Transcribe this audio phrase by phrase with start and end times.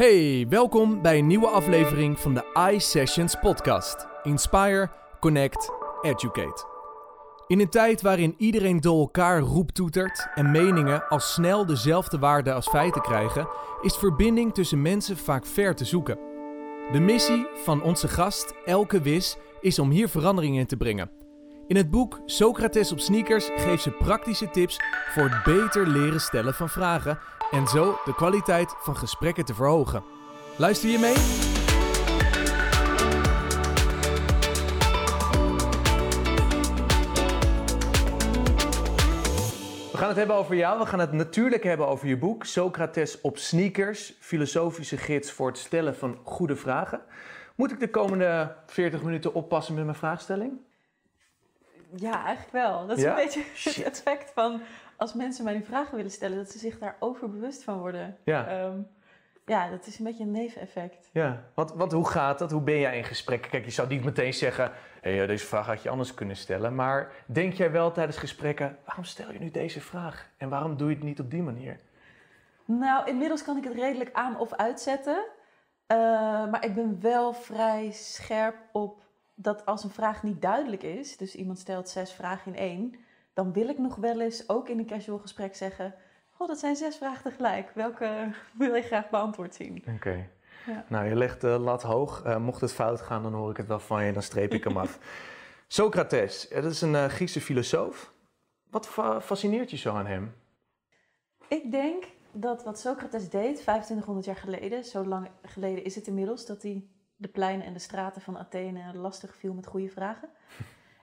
[0.00, 4.06] Hey, welkom bij een nieuwe aflevering van de iSessions podcast.
[4.22, 5.70] Inspire, Connect,
[6.02, 6.64] Educate.
[7.46, 12.68] In een tijd waarin iedereen door elkaar roeptoetert en meningen al snel dezelfde waarde als
[12.68, 13.48] feiten krijgen,
[13.82, 16.18] is verbinding tussen mensen vaak ver te zoeken.
[16.92, 21.10] De missie van onze gast, Elke Wis, is om hier verandering in te brengen.
[21.66, 26.54] In het boek Socrates op sneakers geeft ze praktische tips voor het beter leren stellen
[26.54, 27.18] van vragen
[27.50, 30.02] en zo de kwaliteit van gesprekken te verhogen.
[30.56, 31.14] Luister je mee?
[39.90, 40.78] We gaan het hebben over jou.
[40.78, 45.58] We gaan het natuurlijk hebben over je boek Socrates op sneakers, filosofische gids voor het
[45.58, 47.00] stellen van goede vragen.
[47.54, 50.52] Moet ik de komende 40 minuten oppassen met mijn vraagstelling?
[51.96, 52.86] Ja, eigenlijk wel.
[52.86, 53.10] Dat is Ja?
[53.10, 53.42] een beetje
[53.84, 54.60] het effect van
[55.00, 58.16] als mensen mij nu vragen willen stellen, dat ze zich daar overbewust van worden.
[58.24, 58.46] Ja.
[58.46, 58.78] Ehm,
[59.46, 61.10] ja, dat is een beetje een neveneffect.
[61.12, 62.50] Ja, want, want hoe gaat dat?
[62.50, 63.46] Hoe ben jij in gesprek?
[63.50, 66.74] Kijk, je zou niet meteen zeggen, hey, deze vraag had je anders kunnen stellen.
[66.74, 70.30] Maar denk jij wel tijdens gesprekken, waarom stel je nu deze vraag?
[70.36, 71.80] En waarom doe je het niet op die manier?
[72.64, 75.24] Nou, inmiddels kan ik het redelijk aan of uitzetten.
[75.86, 75.96] Eh,
[76.50, 79.02] maar ik ben wel vrij scherp op
[79.34, 82.94] dat als een vraag niet duidelijk is, dus iemand stelt zes vragen in één,
[83.40, 85.94] dan wil ik nog wel eens ook in een casual gesprek zeggen:
[86.38, 87.70] Oh, dat zijn zes vragen tegelijk.
[87.74, 89.84] Welke wil je graag beantwoord zien?
[89.94, 90.28] Oké.
[90.66, 90.84] Ja.
[90.88, 92.22] Nou, je legt de lat hoog.
[92.22, 94.12] Eh, mocht het fout gaan, dan hoor ik het wel van je.
[94.12, 94.98] Dan streep ik hem af.
[95.78, 98.12] Socrates, eh, dat is een eh, Griekse filosoof.
[98.70, 100.34] Wat fa- fascineert je zo aan hem?
[101.48, 106.46] Ik denk dat wat Socrates deed 2500 jaar geleden, zo lang geleden is het inmiddels,
[106.46, 106.84] dat hij
[107.16, 110.28] de pleinen en de straten van Athene lastig viel met goede vragen.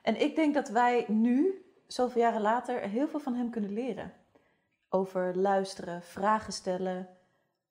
[0.02, 4.12] En ik denk dat wij nu, zoveel jaren later, heel veel van hem kunnen leren.
[4.88, 7.08] Over luisteren, vragen stellen,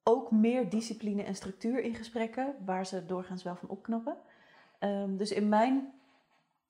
[0.04, 4.18] ook meer discipline en structuur in gesprekken, waar ze doorgaans wel van opknappen.
[4.80, 5.94] Ehm, dus in mijn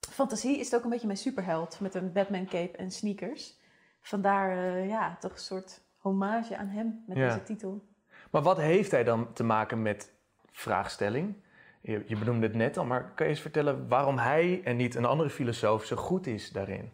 [0.10, 3.56] fantasie is het ook een beetje mijn superheld met een Batman cape en sneakers.
[4.02, 7.28] Vandaar eh, ja, toch een soort hommage aan hem met Ja.
[7.28, 7.86] deze titel.
[8.32, 10.14] Maar wat heeft hij dan te maken met
[10.52, 11.36] vraagstelling?
[11.82, 14.96] Je, je benoemde het net al, maar kan je eens vertellen waarom hij en niet
[14.96, 16.92] een andere filosoof zo goed is daarin?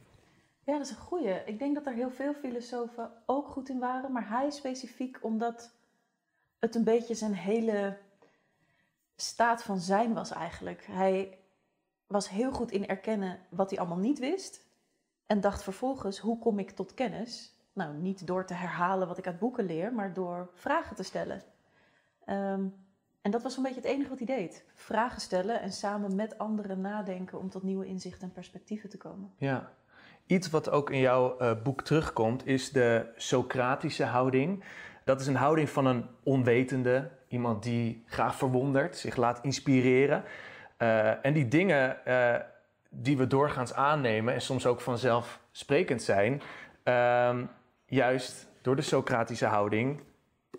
[0.66, 1.44] Ja, dat is een goeie.
[1.46, 5.74] Ik denk dat er heel veel filosofen ook goed in waren, maar hij specifiek omdat
[6.60, 7.98] het een beetje zijn hele
[9.16, 10.86] staat van zijn was eigenlijk.
[10.86, 11.38] Hij
[12.08, 14.66] was heel goed in erkennen wat hij allemaal niet wist
[15.26, 17.54] en dacht vervolgens, hoe kom ik tot kennis?
[17.74, 21.42] Nou, niet door te herhalen wat ik uit boeken leer, maar door vragen te stellen.
[22.26, 22.68] Ehm,
[23.22, 24.66] en dat was een beetje het enige wat hij deed.
[24.76, 29.34] Vragen stellen en samen met anderen nadenken om tot nieuwe inzichten en perspectieven te komen.
[29.38, 29.72] Ja.
[30.28, 34.64] Iets wat ook in jouw eh, boek terugkomt, is de Socratische houding.
[35.04, 40.24] Dat is een houding van een onwetende, iemand die graag verwondert, zich laat inspireren.
[40.78, 42.40] Eh, en die dingen eh,
[42.90, 46.42] die we doorgaans aannemen en soms ook vanzelfsprekend zijn,
[46.84, 47.46] ehm,
[47.86, 50.02] juist door de Socratische houding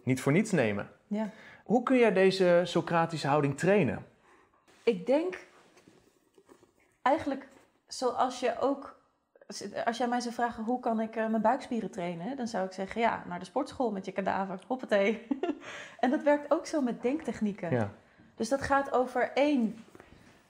[0.05, 0.91] niet voor niets nemen.
[1.07, 1.31] Ja.
[1.65, 4.07] Hoe kun jij deze Socratische houding trainen?
[4.83, 5.47] Ik denk
[7.03, 7.49] eigenlijk
[7.87, 8.94] zoals je ook,
[9.85, 12.73] als jij mij zou vragen hoe kan ik eh, mijn buikspieren trainen, dan zou ik
[12.73, 15.27] zeggen ja, naar de sportschool met je kadaver, hoppatee.
[16.01, 17.71] en dat werkt ook zo met denktechnieken.
[17.71, 17.91] Ja.
[18.35, 19.85] Dus dat gaat over één,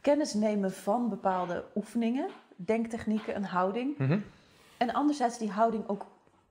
[0.00, 3.99] kennis nemen van bepaalde oefeningen, denktechnieken, een houding.
[3.99, 4.19] Mhm.
[4.77, 6.06] En anderzijds die houding ook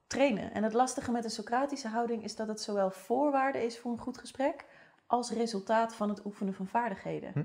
[0.08, 0.54] trainen.
[0.54, 4.00] En het lastige met de Socratische houding is dat het zowel voorwaarde is voor een
[4.00, 4.66] goed gesprek
[5.08, 7.32] als resultaat van het oefenen van vaardigheden.
[7.34, 7.44] Hm.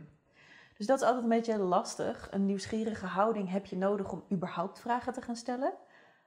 [0.78, 2.28] Dus dat is altijd een beetje lastig.
[2.31, 5.75] Een nieuwsgierige houding heb je nodig om überhaupt vragen te gaan stellen.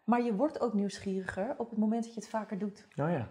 [0.03, 2.88] Maar je wordt ook nieuwsgieriger op het moment dat je het vaker doet.
[2.95, 3.29] Oh ja.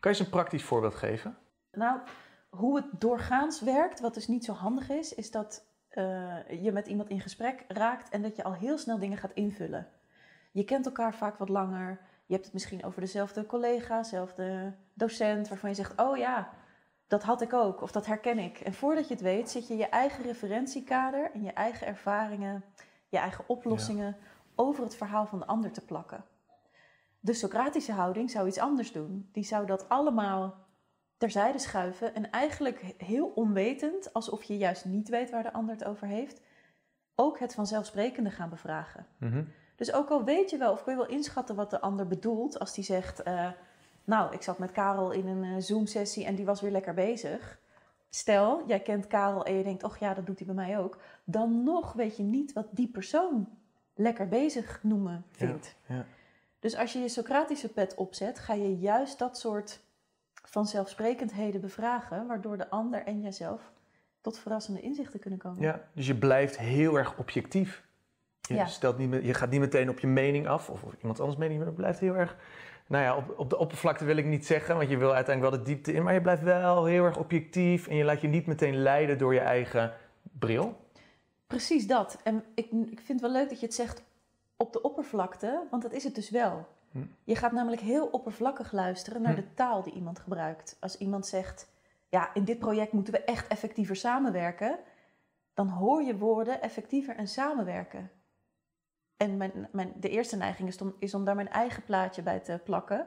[0.00, 1.36] Kan je eens een praktisch voorbeeld geven?
[1.72, 2.00] Nou,
[2.48, 6.86] hoe het doorgaans werkt, wat dus niet zo handig is, is dat eh, je met
[6.86, 9.88] iemand in gesprek raakt en dat je al heel snel dingen gaat invullen.
[10.52, 12.00] Je kent elkaar vaak wat langer.
[12.26, 16.50] Je hebt het misschien over dezelfde collega, dezelfde docent, waarvan je zegt: Oh ja,
[17.08, 18.60] dat had ik ook, of dat herken ik.
[18.60, 22.64] En voordat je het weet, zit je je eigen referentiekader en je eigen ervaringen,
[23.08, 24.16] je eigen oplossingen
[24.54, 26.24] over het verhaal van de ander te plakken.
[27.20, 29.28] De Socratische houding zou iets anders doen.
[29.32, 30.66] Die zou dat allemaal
[31.16, 35.84] terzijde schuiven en eigenlijk heel onwetend, alsof je juist niet weet waar de ander het
[35.84, 36.40] over heeft,
[37.14, 39.06] ook het vanzelfsprekende gaan bevragen.
[39.18, 39.44] Mhm.
[39.76, 42.58] Dus ook al weet je wel of kun je wel inschatten wat de ander bedoelt
[42.58, 43.50] als die zegt, eh,
[44.08, 47.58] nou, ik zat met Karel in een eh, Zoom-sessie en die was weer lekker bezig.
[48.10, 50.98] Stel, jij kent Karel en je denkt, och ja, dat doet hij bij mij ook.
[51.24, 53.48] Dan nog weet je niet wat die persoon
[53.94, 55.74] lekker bezig noemen vindt.
[55.86, 56.04] ja.
[56.60, 59.80] Dus als je je Socratische pet opzet, ga je juist dat soort
[60.44, 63.72] vanzelfsprekendheden bevragen, waardoor de ander en jijzelf
[64.20, 65.62] tot verrassende inzichten kunnen komen.
[65.62, 67.86] Ja, dus je blijft heel erg objectief.
[68.40, 68.66] Je, Ja.
[68.66, 71.58] stelt niet, je gaat niet meteen op je mening af of op iemand anders mening,
[71.58, 72.36] maar je blijft heel erg.
[72.88, 75.64] Nou ja, op, op de oppervlakte wil ik niet zeggen, want je wil uiteindelijk wel
[75.64, 78.46] de diepte in, maar je blijft wel heel erg objectief en je laat je niet
[78.46, 79.92] meteen leiden door je eigen
[80.22, 80.76] bril.
[81.46, 82.18] Precies dat.
[82.24, 84.02] En ik, ik vind het wel leuk dat je het zegt
[84.56, 86.66] op de oppervlakte, want dat is het dus wel.
[86.90, 86.98] Hm.
[87.24, 89.40] Je gaat namelijk heel oppervlakkig luisteren naar Hm.
[89.40, 90.76] de taal die iemand gebruikt.
[90.80, 91.68] Als iemand zegt,
[92.08, 94.78] ja, in dit project moeten we echt effectiever samenwerken,
[95.54, 98.10] dan hoor je woorden effectiever en samenwerken.
[99.18, 102.38] En mijn, mijn, de eerste neiging is om, is om daar mijn eigen plaatje bij
[102.38, 103.06] te plakken.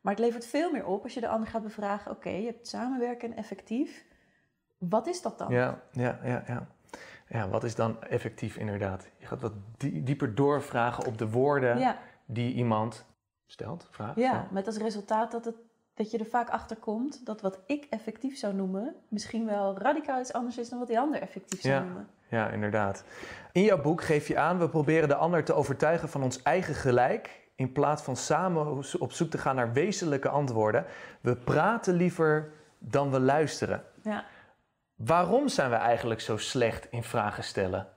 [0.00, 2.68] Maar het levert veel meer op als je de ander gaat bevragen, oké, je hebt
[2.68, 4.04] samenwerken en effectief.
[4.78, 5.52] Wat is dat dan?
[5.52, 6.66] Ja, ja, ja, ja.
[7.28, 9.08] Ja, wat is dan effectief inderdaad?
[9.18, 11.98] Je gaat wat die- dieper doorvragen op de woorden ja.
[12.26, 13.06] die iemand
[13.46, 14.16] stelt, vraagt.
[14.16, 15.56] Ja, met als resultaat dat, het,
[15.94, 20.20] dat je er vaak achter komt dat wat ik effectief zou noemen, misschien wel radicaal
[20.20, 21.82] iets anders is dan wat die ander effectief zou Ja.
[21.82, 22.08] noemen.
[22.28, 23.04] Ja, inderdaad.
[23.52, 26.74] In jouw boek geef je aan, we proberen de ander te overtuigen van ons eigen
[26.74, 27.46] gelijk.
[27.54, 30.86] In plaats van samen op zoek te gaan naar wezenlijke antwoorden.
[31.20, 33.84] We praten liever dan we luisteren.
[34.02, 34.24] Ja.
[34.94, 37.88] Waarom zijn we eigenlijk zo slecht in vragen stellen?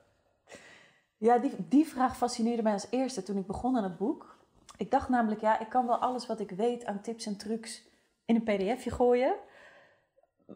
[1.18, 4.36] Ja, die, die vraag fascineerde mij als eerste toen ik begon aan het boek.
[4.78, 7.84] Ik dacht namelijk, ja, ik kan wel alles wat ik weet aan tips en trucs
[8.26, 9.36] in een pdfje gooien.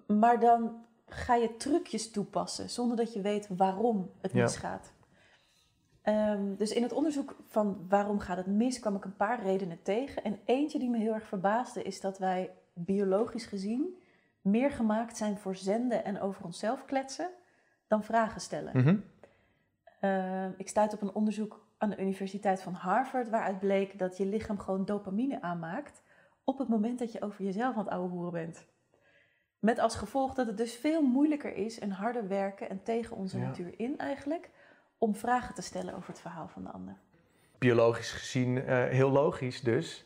[0.08, 4.44] Maar dan ga je trucjes toepassen zonder dat je weet waarom het Ja.
[4.44, 4.94] misgaat.
[6.02, 9.82] Ehm, dus in het onderzoek van waarom gaat het mis, kwam ik een paar redenen
[9.82, 10.24] tegen.
[10.24, 13.98] En eentje die me heel erg verbaasde is dat wij biologisch gezien
[14.42, 17.30] meer gemaakt zijn voor zenden en over onszelf kletsen
[17.88, 18.72] dan vragen stellen.
[18.78, 18.98] Mhm.
[20.02, 24.26] Uh, ik stuit op een onderzoek aan de Universiteit van Harvard, waaruit bleek dat je
[24.26, 26.02] lichaam gewoon dopamine aanmaakt
[26.44, 28.66] op het moment dat je over jezelf aan het ouwe hoeren bent.
[29.60, 33.38] Met als gevolg dat het dus veel moeilijker is en harder werken en tegen onze
[33.40, 33.44] Ja.
[33.46, 34.50] natuur in eigenlijk,
[34.98, 36.96] om vragen te stellen over het verhaal van de ander.
[37.58, 40.06] Biologisch gezien eh, heel logisch dus.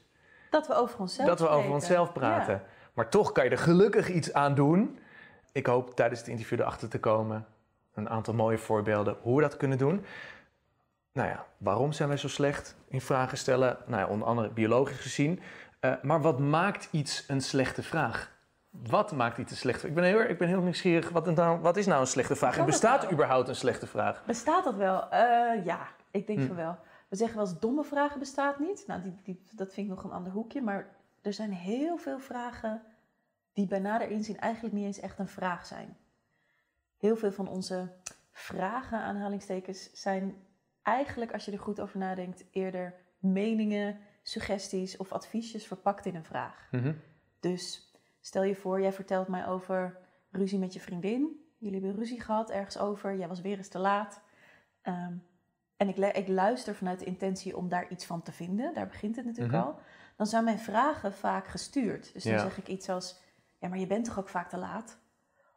[0.50, 1.76] Dat we over onszelf dat we over spreken.
[1.76, 2.54] onszelf praten.
[2.54, 2.64] Ja.
[2.94, 5.00] Maar toch kan je er gelukkig iets aan doen.
[5.52, 7.46] Ik hoop tijdens het interview erachter te komen.
[7.94, 10.06] Een aantal mooie voorbeelden hoe we dat kunnen doen.
[11.14, 13.78] Nou ja, waarom zijn wij zo slecht in vragen stellen?
[13.86, 15.42] Nou ja, onder andere biologisch gezien.
[15.80, 18.32] Eh, maar wat maakt iets een slechte vraag?
[18.70, 19.90] Wat maakt iets een slechte vraag?
[19.90, 21.10] Ik ben heel, ik ben heel nieuwsgierig.
[21.10, 22.58] Wat, nou, wat is nou een slechte vraag?
[22.58, 24.26] En bestaat überhaupt een slechte vraag?
[24.26, 25.10] Bestaat dat wel?
[25.10, 26.48] Eh, ja, ik denk Hm.
[26.48, 26.78] van wel.
[27.08, 28.84] We zeggen wel eens domme vragen bestaat niet.
[28.88, 30.62] Nou, die, die, dat vind ik nog een ander hoekje.
[30.62, 30.88] Maar
[31.22, 32.82] er zijn heel veel vragen
[33.54, 35.98] die bij nader inzien eigenlijk niet eens echt een vraag zijn.
[36.98, 37.92] Heel veel van onze
[38.32, 40.36] vragen, aanhalingstekens, zijn
[40.82, 46.26] eigenlijk, als je er goed over nadenkt, eerder meningen, suggesties of adviesjes verpakt in een
[46.26, 46.68] vraag.
[46.72, 46.94] Mhm.
[47.40, 47.89] Dus
[48.20, 49.98] stel je voor, jij vertelt mij over
[50.32, 51.48] ruzie met je vriendin.
[51.58, 53.16] Jullie hebben ruzie gehad ergens over.
[53.18, 54.22] Jij was weer eens te laat.
[54.82, 55.14] Ehm,
[55.78, 58.74] en ik, ik luister vanuit de intentie om daar iets van te vinden.
[58.74, 59.66] Daar begint het natuurlijk Mhm.
[59.66, 59.80] al.
[60.16, 62.14] Dan zijn mijn vragen vaak gestuurd.
[62.14, 62.40] Dus dan Ja.
[62.40, 63.20] zeg ik iets als:
[63.60, 65.00] Ja, maar je bent toch ook vaak te laat?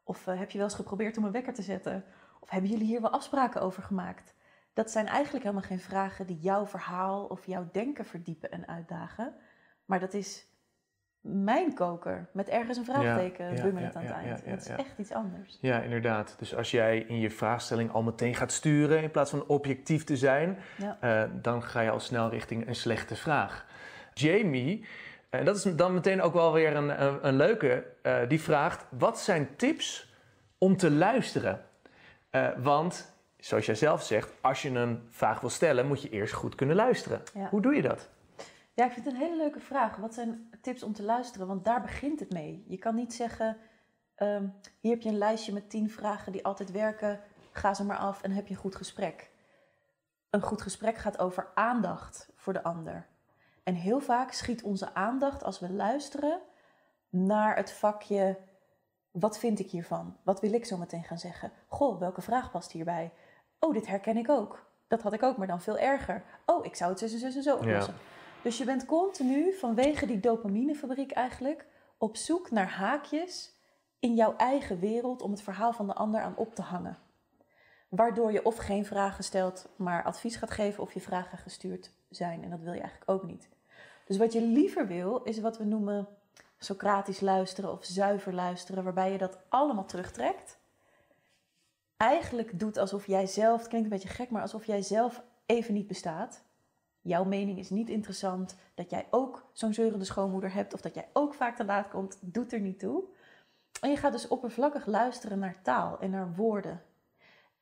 [0.04, 2.04] Of eh, heb je wel eens geprobeerd om een wekker te zetten?
[2.40, 4.34] Of hebben jullie hier wel afspraken over gemaakt?
[4.72, 9.34] Dat zijn eigenlijk helemaal geen vragen die jouw verhaal of jouw denken verdiepen en uitdagen.
[9.84, 10.46] Maar dat is
[11.22, 14.44] mijn koker met ergens een vraagteken ja, bummelend ja, aan het eind.
[14.44, 15.58] dat is echt iets anders.
[15.60, 16.34] Ja, inderdaad.
[16.38, 20.16] Dus als jij in je vraagstelling al meteen gaat sturen in plaats van objectief te
[20.16, 20.58] zijn,
[21.00, 23.66] eh, dan ga je al snel richting een slechte vraag.
[24.14, 24.84] Jamie,
[25.30, 28.84] en dat is dan meteen ook wel weer een, een, een leuke, eh, die vraagt:
[28.88, 30.14] wat zijn tips
[30.58, 31.60] om te luisteren?
[32.30, 36.32] Eh, want, zoals jij zelf zegt, als je een vraag wil stellen, moet je eerst
[36.32, 37.22] goed kunnen luisteren.
[37.50, 38.08] Hoe doe je dat?
[38.74, 39.96] Ja, ik vind het een hele leuke vraag.
[39.96, 41.46] Wat zijn tips om te luisteren?
[41.46, 42.64] Want daar begint het mee.
[42.68, 43.56] Je kan niet zeggen,
[44.14, 44.48] ehm,
[44.80, 47.20] hier heb je een lijstje met tien vragen die altijd werken.
[47.52, 49.30] Ga ze maar af en heb je een goed gesprek.
[50.30, 53.06] Een goed gesprek gaat over aandacht voor de ander.
[53.62, 56.40] En heel vaak schiet onze aandacht als we luisteren
[57.08, 58.38] naar het vakje,
[59.10, 60.16] wat vind ik hiervan?
[60.22, 61.52] Wat wil ik zo meteen gaan zeggen?
[61.68, 63.12] Goh, welke vraag past hierbij?
[63.58, 64.70] Oh, dit herken ik ook.
[64.88, 66.24] Dat had ik ook, maar dan veel erger.
[66.46, 67.94] Oh, ik zou het zus en zus en zo oplossen.
[68.42, 71.66] Dus je bent continu vanwege die dopaminefabriek eigenlijk
[71.98, 73.52] op zoek naar haakjes
[73.98, 76.98] in jouw eigen wereld om het verhaal van de ander aan op te hangen.
[77.88, 82.42] Waardoor je of geen vragen stelt, maar advies gaat geven of je vragen gestuurd zijn.
[82.42, 83.48] En dat wil je eigenlijk ook niet.
[84.06, 86.08] Dus wat je liever wil, is wat we noemen
[86.64, 90.58] Socratisch luisteren of zuiver luisteren, waarbij je dat allemaal terugtrekt.
[91.96, 95.74] Eigenlijk doet alsof jij zelf, het klinkt een beetje gek, maar alsof jij zelf even
[95.74, 96.44] niet bestaat.
[97.02, 98.56] Jouw mening is niet interessant.
[98.74, 102.18] Dat jij ook zo'n zeurende schoonmoeder hebt of dat jij ook vaak te laat komt,
[102.20, 103.04] doet er niet toe.
[103.80, 106.82] En je gaat dus oppervlakkig luisteren naar taal en naar woorden.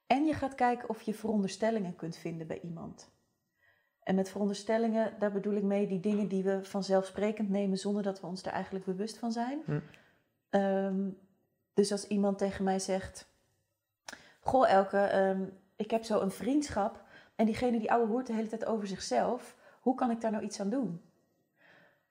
[0.06, 3.10] En je gaat kijken of je veronderstellingen kunt vinden bij iemand.
[4.02, 8.20] En met veronderstellingen, daar bedoel ik mee die dingen die we vanzelfsprekend nemen zonder dat
[8.20, 9.62] we ons er eigenlijk bewust van zijn.
[9.64, 9.80] Hm.
[10.50, 11.08] Ehm,
[11.74, 13.28] dus als iemand tegen mij zegt:
[14.40, 15.44] Goh, Elke, ehm,
[15.76, 16.99] ik heb zo een vriendschap
[17.40, 19.56] en diegene die ouwe hoort de hele tijd over zichzelf.
[19.80, 21.00] Hoe kan ik daar nou iets aan doen?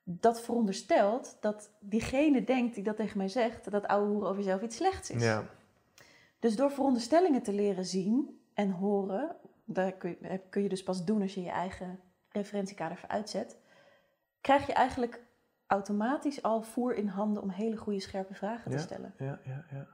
[0.03, 4.61] Dat veronderstelt dat diegene denkt die dat tegen mij zegt, dat ouwe hoeren over jezelf
[4.61, 5.23] iets slechts is.
[5.23, 5.43] Ja.
[6.39, 11.05] Dus door veronderstellingen te leren zien en horen, dat kun je, kun je dus pas
[11.05, 11.99] doen als je je eigen
[12.31, 13.57] referentiekader even uitzet,
[14.41, 15.21] krijg je eigenlijk
[15.67, 18.83] automatisch al voer in handen om hele goede scherpe vragen te Ja.
[18.83, 19.13] stellen.
[19.17, 19.87] Ja, ja, ja.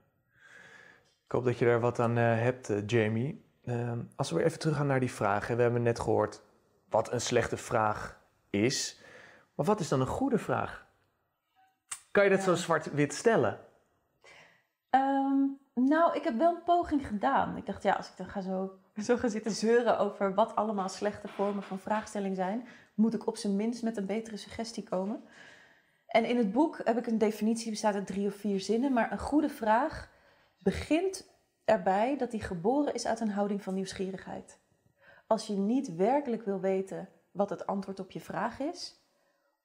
[1.26, 3.45] Ik hoop dat je daar wat aan eh, hebt, eh, Jamie.
[3.66, 5.56] Ehm, als we weer even teruggaan naar die vragen.
[5.56, 6.42] We hebben net gehoord
[6.90, 8.20] wat een slechte vraag
[8.50, 9.02] is.
[9.56, 10.86] Maar wat is dan een goede vraag?
[12.12, 12.46] Kan je dat Ja.
[12.46, 13.60] zo zwart-wit stellen?
[14.90, 15.38] Ehm,
[15.74, 17.58] nou, ik heb wel een poging gedaan.
[17.58, 20.90] Ik dacht, ja, als ik dan ga zo, zo gaan zitten zeuren over wat allemaal
[20.90, 25.24] slechte vormen van vraagstelling zijn, moet ik op zijn minst met een betere suggestie komen.
[26.08, 29.12] En in het boek heb ik een definitie, bestaat uit drie of vier zinnen, maar
[29.12, 30.10] een goede vraag
[30.58, 31.34] begint
[31.66, 34.60] erbij dat die geboren is uit een houding van nieuwsgierigheid.
[35.28, 39.00] Als je niet werkelijk wil weten wat het antwoord op je vraag is,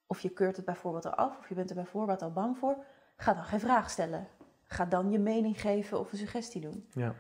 [0.07, 2.59] of je keurt het bijvoorbeeld al af, of je bent er bij voorbaat al bang
[2.59, 2.85] voor,
[3.16, 4.28] ga dan geen vraag stellen.
[4.64, 6.88] Ga dan je mening geven of een suggestie doen.
[6.92, 7.14] Ja.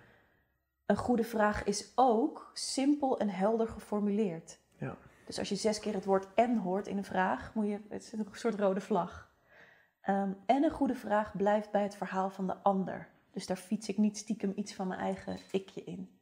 [0.86, 4.58] Een goede vraag is ook simpel en helder geformuleerd.
[4.76, 4.96] Ja.
[5.26, 8.02] Dus als je zes keer het woord en hoort in een vraag, moet je, het
[8.02, 9.30] is een soort rode vlag.
[10.00, 13.08] Ehm, en een goede vraag blijft bij het verhaal van de ander.
[13.30, 16.18] Dus daar fiets ik niet stiekem iets van mijn eigen ikje in.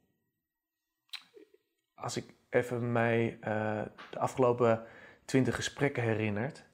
[1.93, 4.83] Als ik even mij eh, de afgelopen
[5.25, 6.65] twintig gesprekken herinnert,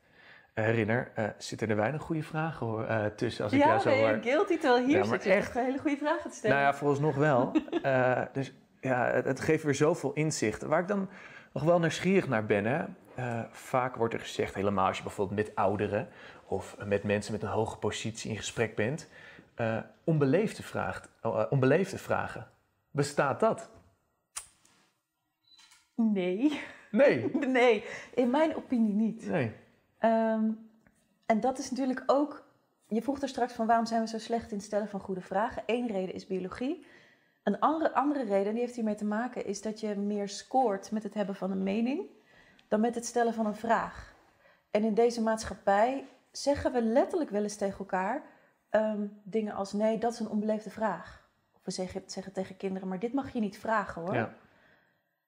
[0.54, 3.44] herinner, eh, zitten er weinig goede vragen hoor, eh, tussen.
[3.44, 4.20] Als ik ja, jou zo hoor.
[4.22, 5.54] guilty terwijl hier Ja, maar zit je echt.
[5.54, 6.56] hele goede vragen te stellen.
[6.56, 7.51] Nou ja, vooralsnog wel.
[7.82, 10.62] Eh, dus ja, het, het geeft weer zoveel inzicht.
[10.62, 11.10] Waar ik dan
[11.54, 12.65] nog wel nieuwsgierig naar ben.
[12.65, 12.86] Hè?
[13.15, 16.08] eh, vaak wordt er gezegd, helemaal als je bijvoorbeeld met ouderen
[16.46, 19.10] of met mensen met een hoge positie in gesprek bent,
[19.55, 22.47] eh, onbeleefde, vraagt, eh, onbeleefde vragen.
[22.91, 23.69] Bestaat dat?
[25.95, 26.62] Nee.
[26.91, 27.35] Nee.
[27.47, 29.27] nee, in mijn opinie niet.
[29.27, 29.51] Nee.
[29.97, 30.50] Ehm,
[31.25, 32.43] en dat is natuurlijk ook.
[32.88, 35.21] Je vroeg er straks van waarom zijn we zo slecht in het stellen van goede
[35.21, 35.63] vragen.
[35.65, 36.85] Eén reden is biologie.
[37.43, 41.03] Een andere, andere reden, die heeft hiermee te maken, is dat je meer scoort met
[41.03, 42.01] het hebben van een mening
[42.67, 44.15] dan met het stellen van een vraag.
[44.71, 48.24] En in deze maatschappij zeggen we letterlijk wel eens tegen elkaar
[48.75, 51.29] ehm, dingen als: nee, dat is een onbeleefde vraag.
[51.53, 54.13] Of we zeggen, zeggen tegen kinderen: maar dit mag je niet vragen hoor.
[54.13, 54.34] Ja.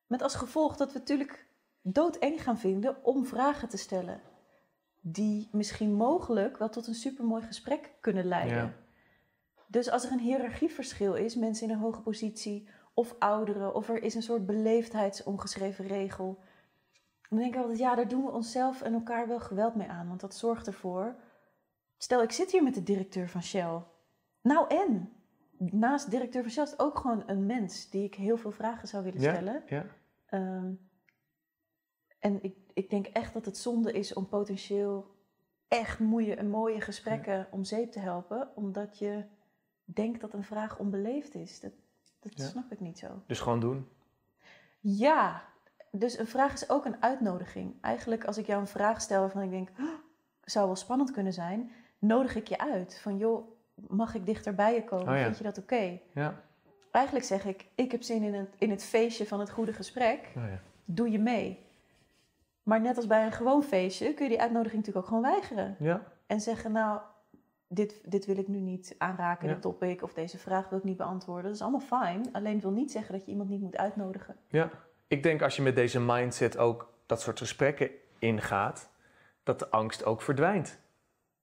[0.08, 1.46] Met als gevolg dat we natuurlijk
[1.82, 4.22] doodeng gaan vinden om vragen te stellen.
[5.01, 8.58] Die misschien mogelijk wel tot een supermooi gesprek kunnen leiden.
[8.58, 8.74] Ja.
[9.68, 14.04] Dus als er een hiërarchieverschil is, mensen in een hoge positie of ouderen, of er
[14.04, 16.39] is een soort beleefdheidsongeschreven regel,
[17.30, 20.08] dan denk ik altijd, ja, daar doen we onszelf en elkaar wel geweld mee aan.
[20.08, 21.16] Want dat zorgt ervoor.
[21.98, 23.82] Stel, ik zit hier met de directeur van Shell.
[24.42, 25.12] Nou en?
[25.58, 28.88] Naast directeur van Shell is het ook gewoon een mens die ik heel veel vragen
[28.88, 29.34] zou willen Ja?
[29.34, 29.63] stellen.
[29.68, 29.86] Ja.
[30.25, 30.72] Ehm,
[32.20, 35.16] en ik, ik denk echt dat het zonde is om potentieel
[35.68, 39.25] echt mooie, en mooie gesprekken om zeep te helpen, omdat je
[39.84, 41.60] denkt dat een vraag onbeleefd is.
[41.60, 41.72] Dat,
[42.20, 42.46] dat Ja.
[42.46, 43.24] snap ik niet zo.
[43.27, 43.88] Dus gewoon doen.
[44.80, 45.44] Ja,
[45.92, 47.82] dus een vraag is ook een uitnodiging.
[47.82, 49.94] Eigenlijk als ik jou een vraag stel waarvan ik denk, "Oh,
[50.42, 53.00] zou wel spannend kunnen zijn, nodig ik je uit.
[53.01, 53.48] Van joh,
[53.88, 55.08] mag ik dichterbij je komen?
[55.13, 55.24] Oh ja.
[55.24, 56.00] Vind je dat oké?
[56.13, 56.42] Ja.
[56.92, 60.20] Eigenlijk zeg ik, ik heb zin in het, in het feestje van het goede gesprek.
[60.38, 60.60] Oh, ja.
[60.86, 61.66] doe je mee.
[62.63, 65.75] Maar net als bij een gewoon feestje kun je die uitnodiging natuurlijk ook gewoon weigeren.
[65.80, 66.04] ja.
[66.27, 67.00] En zeggen, nou,
[67.68, 69.54] dit, dit wil ik nu niet aanraken, Ja.
[69.54, 71.44] dit topic, of deze vraag wil ik niet beantwoorden.
[71.46, 72.30] Dat is allemaal fijn.
[72.32, 74.36] Alleen wil niet zeggen dat je iemand niet moet uitnodigen.
[74.48, 74.70] Ja,
[75.08, 77.89] ik denk als je met deze mindset ook dat soort gesprekken
[78.20, 78.89] ingaat,
[79.44, 80.80] dat de angst ook verdwijnt.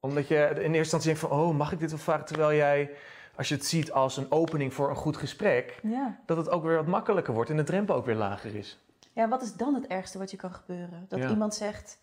[0.04, 2.24] Omdat je in eerste instantie denkt van, oh, mag ik dit wel vragen?
[2.24, 2.90] Terwijl jij,
[3.36, 6.18] als je het ziet als een opening voor een goed gesprek, Ja.
[6.26, 8.78] dat het ook weer wat makkelijker wordt en de drempel ook weer lager is.
[9.12, 11.04] Ja, wat is dan het ergste wat je kan gebeuren?
[11.08, 11.28] Dat Ja.
[11.30, 11.98] iemand zegt,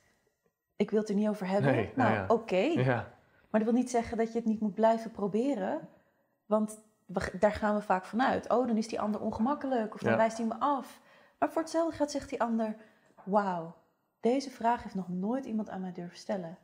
[0.76, 1.72] ik wil het er niet over hebben.
[1.72, 2.34] Nee, nou, nou ja.
[2.34, 2.56] oké.
[2.82, 3.14] Ja,
[3.50, 5.80] Maar dat wil niet zeggen dat je het niet moet blijven proberen.
[6.46, 8.50] Want we- daar gaan we vaak vanuit.
[8.50, 11.00] Oh, dan is die ander ongemakkelijk of dan wijst hij me af.
[11.40, 12.76] Maar voor hetzelfde gaat zegt die ander...
[13.24, 13.76] Wauw,
[14.20, 16.58] deze vraag heeft nog nooit iemand aan mij durven stellen.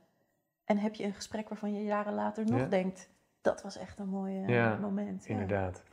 [0.67, 2.65] En heb je een gesprek waarvan je jaren later nog Ja.
[2.65, 3.09] denkt...
[3.41, 5.25] Dat was echt een mooi eh, Ja, moment.
[5.25, 5.29] Ja.
[5.29, 5.83] inderdaad.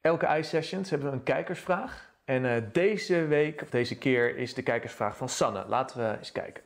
[0.00, 2.12] Elke iSessions hebben we een kijkersvraag.
[2.24, 5.64] En eh, deze week, of deze keer, is de kijkersvraag van Sanne.
[5.66, 6.62] Laten we eens kijken.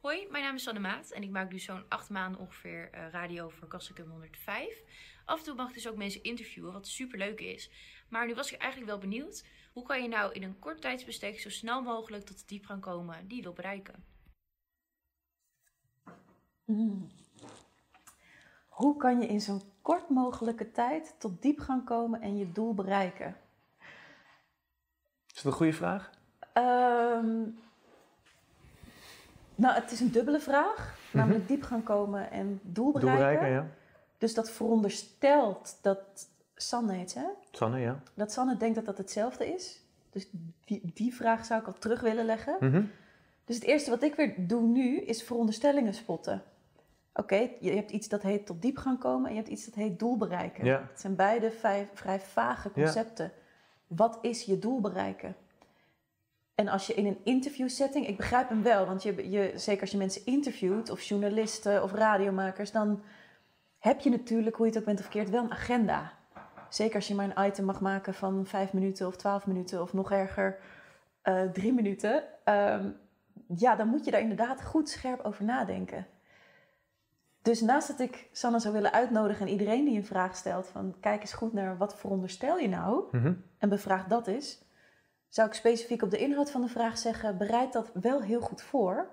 [0.00, 3.00] Hoi, mijn naam is Sanne Maat en ik maak nu zo'n acht maanden ongeveer uh,
[3.10, 4.82] radio voor Kassikum 105.
[5.24, 7.70] Af en toe mag ik dus ook mensen interviewen, wat super leuk is.
[8.08, 11.40] Maar nu was ik eigenlijk wel benieuwd, hoe kan je nou in een kort tijdsbestek
[11.40, 14.04] zo snel mogelijk tot de diepgang komen die je wil bereiken?
[16.68, 17.08] Mm.
[18.68, 23.36] Hoe kan je in zo'n kort mogelijke tijd tot diepgang komen en je doel bereiken?
[25.26, 26.10] Is dat een goede vraag?
[26.54, 27.58] Um,
[29.54, 30.98] nou, het is een dubbele vraag.
[31.06, 31.16] Mhm.
[31.16, 33.22] Namelijk diep gaan komen en doel bereiken.
[33.22, 33.66] Doel bereiken ja.
[34.18, 37.26] Dus dat veronderstelt dat Sanne heet, hè?
[37.50, 38.00] Sanne, ja.
[38.14, 39.82] Dat Sanne denkt dat dat hetzelfde is.
[40.10, 40.28] Dus
[40.64, 42.56] die, die vraag zou ik al terug willen leggen.
[42.60, 42.82] Mhm.
[43.44, 46.42] Dus het eerste wat ik weer doe nu is veronderstellingen spotten.
[47.18, 49.74] Oké, je hebt iets dat heet tot diep gaan komen en je hebt iets dat
[49.74, 50.64] heet doel bereiken.
[50.64, 50.86] Ja.
[50.90, 51.50] Het zijn beide
[51.94, 53.32] vrij vage concepten.
[53.86, 55.36] Wat is je doel bereiken?
[56.54, 59.90] En als je in een interviewsetting, ik begrijp hem wel, want je, je, zeker als
[59.90, 63.02] je mensen interviewt, of journalisten of radiomakers, dan
[63.78, 66.12] heb je natuurlijk, hoe je het ook bent of verkeerd, wel een agenda.
[66.68, 69.92] Zeker als je maar een item mag maken van vijf minuten of twaalf minuten of
[69.92, 70.58] nog erger
[71.24, 72.24] uh, drie minuten.
[72.44, 72.96] Um,
[73.56, 76.06] ja, dan moet je daar inderdaad goed scherp over nadenken.
[77.48, 80.94] Dus naast dat ik Sanne zou willen uitnodigen en iedereen die een vraag stelt, van
[81.00, 83.34] kijk eens goed naar wat veronderstel je nou mhm.
[83.58, 84.64] en bevraag dat eens,
[85.28, 88.62] zou ik specifiek op de inhoud van de vraag zeggen, bereid dat wel heel goed
[88.62, 89.08] voor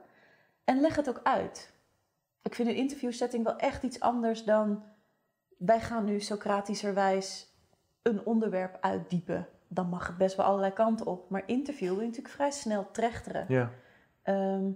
[0.63, 1.73] en leg het ook uit.
[2.41, 4.83] Ik vind een interviewsetting wel echt iets anders dan
[5.57, 7.53] wij gaan nu Socratischerwijs
[8.01, 9.47] een onderwerp uitdiepen.
[9.67, 11.29] Dan mag het best wel allerlei kanten op.
[11.29, 13.45] Maar interview wil je natuurlijk vrij snel trechteren.
[13.47, 13.71] Ja.
[14.21, 14.71] Ehm,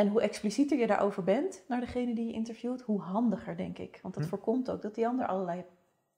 [0.00, 3.98] en hoe explicieter je daarover bent naar degene die je interviewt, hoe handiger, denk ik.
[4.02, 4.28] Want dat hm.
[4.28, 5.64] voorkomt ook dat die ander allerlei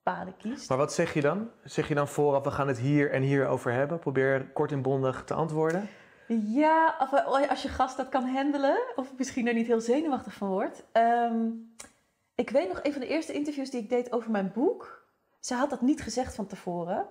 [0.03, 0.69] paden kiest.
[0.69, 1.51] Maar wat zeg je dan?
[1.65, 3.99] Zeg je dan vooraf, we gaan het hier en hier over hebben?
[3.99, 5.89] Probeer kort en bondig te antwoorden.
[6.27, 10.35] Ja, of eh, als je gast dat kan handelen, of misschien er niet heel zenuwachtig
[10.35, 10.85] van wordt.
[10.93, 11.41] Ehm,
[12.35, 15.07] ik weet nog, een van de eerste interviews die ik deed over mijn boek.
[15.41, 17.07] Ze had dat niet gezegd van tevoren.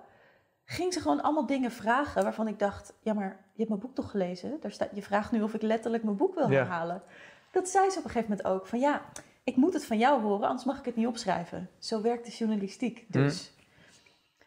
[0.64, 3.94] Ging ze gewoon allemaal dingen vragen waarvan ik dacht: ja, maar je hebt mijn boek
[3.94, 4.60] toch gelezen?
[4.60, 7.02] Daar staat, je vraagt nu of ik letterlijk mijn boek wil herhalen.
[7.50, 9.02] Dat zei ze op een gegeven moment ook: van ja,
[9.44, 11.70] ik moet het van jou horen, anders mag ik het niet opschrijven.
[11.78, 13.52] Zo werkt de journalistiek dus.
[13.56, 13.62] Mm.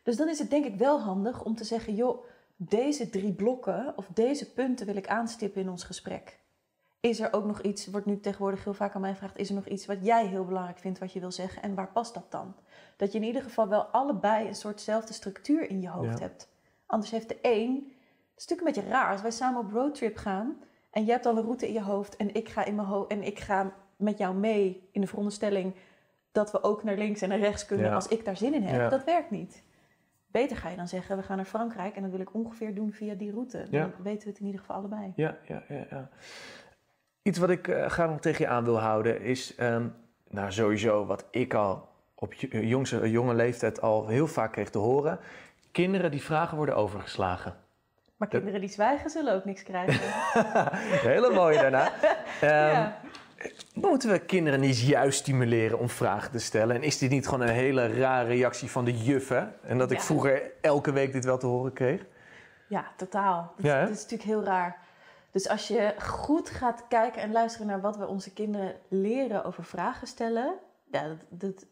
[0.04, 3.94] Dus dan is het denk ik wel handig om te zeggen: joh, deze drie blokken
[3.96, 6.40] of deze punten wil ik aanstippen in ons gesprek.
[7.06, 9.56] Is er ook nog iets, wordt nu tegenwoordig heel vaak aan mij gevraagd, is er
[9.56, 12.32] nog iets wat jij heel belangrijk vindt wat je wil zeggen en waar past dat
[12.32, 12.56] dan?
[12.96, 16.50] Dat je in ieder geval wel allebei een soortzelfde structuur in je hoofd hebt.
[16.86, 20.18] Anders heeft de een, het is natuurlijk een beetje raar, als wij samen op roadtrip
[20.18, 20.56] gaan
[20.92, 23.12] en jij hebt al een route in je hoofd en ik ga in mijn hoofd
[23.12, 25.76] en ik ga met jou mee in de veronderstelling
[26.32, 28.90] dat we ook naar links en naar rechts kunnen als ik daar zin in heb.
[28.90, 29.64] Dat werkt niet.
[30.28, 32.92] Beter ga je dan zeggen, we gaan naar Frankrijk en dat wil ik ongeveer doen
[32.92, 33.68] via die route.
[33.72, 35.14] Dan weten we het in ieder geval allebei.
[35.16, 35.86] Ja, ja, ja.
[35.90, 36.10] ja.
[37.26, 39.96] Iets wat ik uh, graag nog tegen je aan wil houden is, um,
[40.30, 45.20] nou sowieso wat ik al op jongse, jonge leeftijd al heel vaak kreeg te horen.
[45.72, 47.56] Kinderen die vragen worden overgeslagen.
[48.18, 50.00] Maar kinderen die zwijgen zullen ook niks krijgen.
[51.12, 51.92] Hele mooie daarna.
[52.44, 52.94] Um,
[53.74, 56.76] Moeten we kinderen niet juist stimuleren om vragen te stellen?
[56.76, 59.54] En is dit niet gewoon een hele rare reactie van de juffen?
[59.62, 62.06] En dat ik vroeger elke week dit wel te horen kreeg?
[62.68, 63.54] Ja, totaal.
[63.56, 64.84] Dat, ja, dat is natuurlijk heel raar.
[65.36, 69.64] Dus als je goed gaat kijken en luisteren naar wat we onze kinderen leren over
[69.64, 70.54] vragen stellen,
[70.92, 71.66] ja, dat, dat,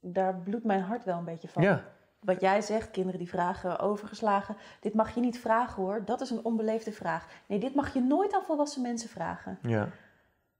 [0.00, 1.62] daar bloedt mijn hart wel een beetje van.
[1.62, 1.84] Ja.
[2.20, 4.56] Wat jij zegt, kinderen die vragen overgeslagen.
[4.80, 7.26] Dit mag je niet vragen hoor, dat is een onbeleefde vraag.
[7.46, 9.58] Nee, dit mag je nooit aan volwassen mensen vragen.
[9.62, 9.88] Ja.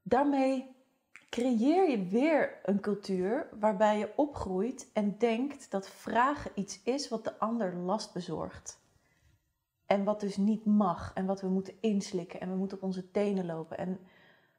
[0.02, 0.76] Daarmee
[1.28, 7.24] creëer je weer een cultuur waarbij je opgroeit en denkt dat vragen iets is wat
[7.24, 8.79] de ander last bezorgt.
[9.90, 13.10] En wat dus niet mag en wat we moeten inslikken en we moeten op onze
[13.10, 13.78] tenen lopen.
[13.78, 13.98] En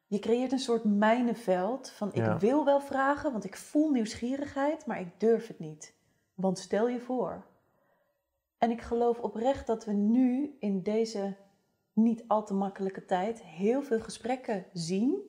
[0.08, 5.00] je creëert een soort mijnenveld van ik wil wel vragen, want ik voel nieuwsgierigheid, maar
[5.00, 5.94] ik durf het niet.
[6.34, 7.46] Want stel je voor.
[8.58, 11.36] En ik geloof oprecht dat we nu in deze
[11.94, 15.20] niet al te makkelijke tijd heel veel gesprekken zien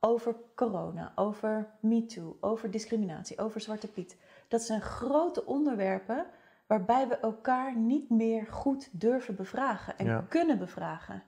[0.00, 4.16] over corona, over MeToo, over discriminatie, over Zwarte Piet.
[4.48, 6.26] Dat zijn grote onderwerpen
[6.66, 11.22] waarbij we elkaar niet meer goed durven bevragen en kunnen bevragen.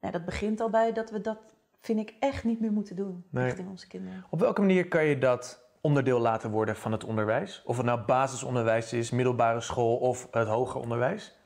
[0.00, 1.38] Nou, dat begint al bij dat we dat,
[1.80, 3.44] vind ik, echt niet meer moeten doen nee.
[3.44, 4.24] richting onze kinderen.
[4.30, 7.62] Op welke manier kan je dat onderdeel laten worden van het onderwijs?
[7.64, 11.36] Of het nou basisonderwijs is, middelbare school of het hoger onderwijs?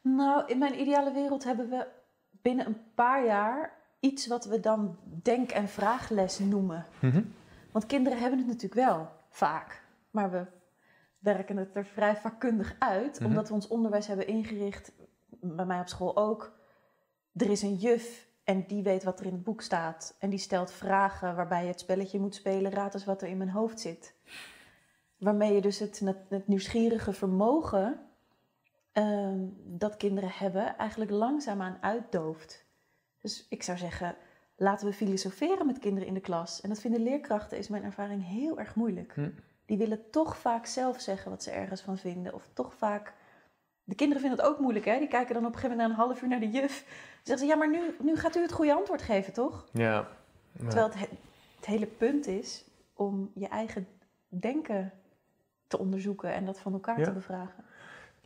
[0.00, 1.86] Nou, in mijn ideale wereld hebben we
[2.30, 6.86] binnen een paar jaar iets wat we dan denk- en vraagles noemen.
[6.98, 7.22] Mhm.
[7.70, 10.46] Want kinderen hebben het natuurlijk wel vaak, maar we
[11.20, 13.28] werken het er vrij vakkundig uit, Mhm.
[13.28, 14.92] omdat we ons onderwijs hebben ingericht,
[15.40, 16.58] bij mij op school ook.
[17.32, 20.16] Er is een juf en die weet wat er in het boek staat.
[20.18, 23.36] En die stelt vragen waarbij je het spelletje moet spelen, raad eens wat er in
[23.36, 24.14] mijn hoofd zit.
[25.18, 28.00] Waarmee je dus het, het, nieuwsgierige vermogen
[28.92, 32.64] ehm, dat kinderen hebben, eigenlijk langzaamaan uitdooft.
[33.20, 34.16] Dus ik zou zeggen,
[34.56, 36.60] laten we filosoferen met kinderen in de klas.
[36.60, 39.12] En dat vinden leerkrachten, is mijn ervaring, heel erg moeilijk.
[39.14, 39.30] Hm.
[39.70, 42.34] Die willen toch vaak zelf zeggen wat ze ergens van vinden.
[42.34, 43.14] Of toch vaak...
[43.84, 44.98] De kinderen vinden het ook moeilijk, hè?
[44.98, 46.84] Die kijken dan op een gegeven moment na een half uur naar de juf.
[46.84, 49.66] Dan zeggen ze, ja, maar nu, nu gaat u het goede antwoord geven, toch?
[49.72, 49.92] Ja.
[49.92, 50.08] Ja.
[50.68, 51.16] Terwijl het, he-
[51.56, 53.86] het hele punt is om je eigen
[54.28, 54.92] denken
[55.66, 57.04] te onderzoeken en dat van elkaar Ja.
[57.04, 57.64] te bevragen.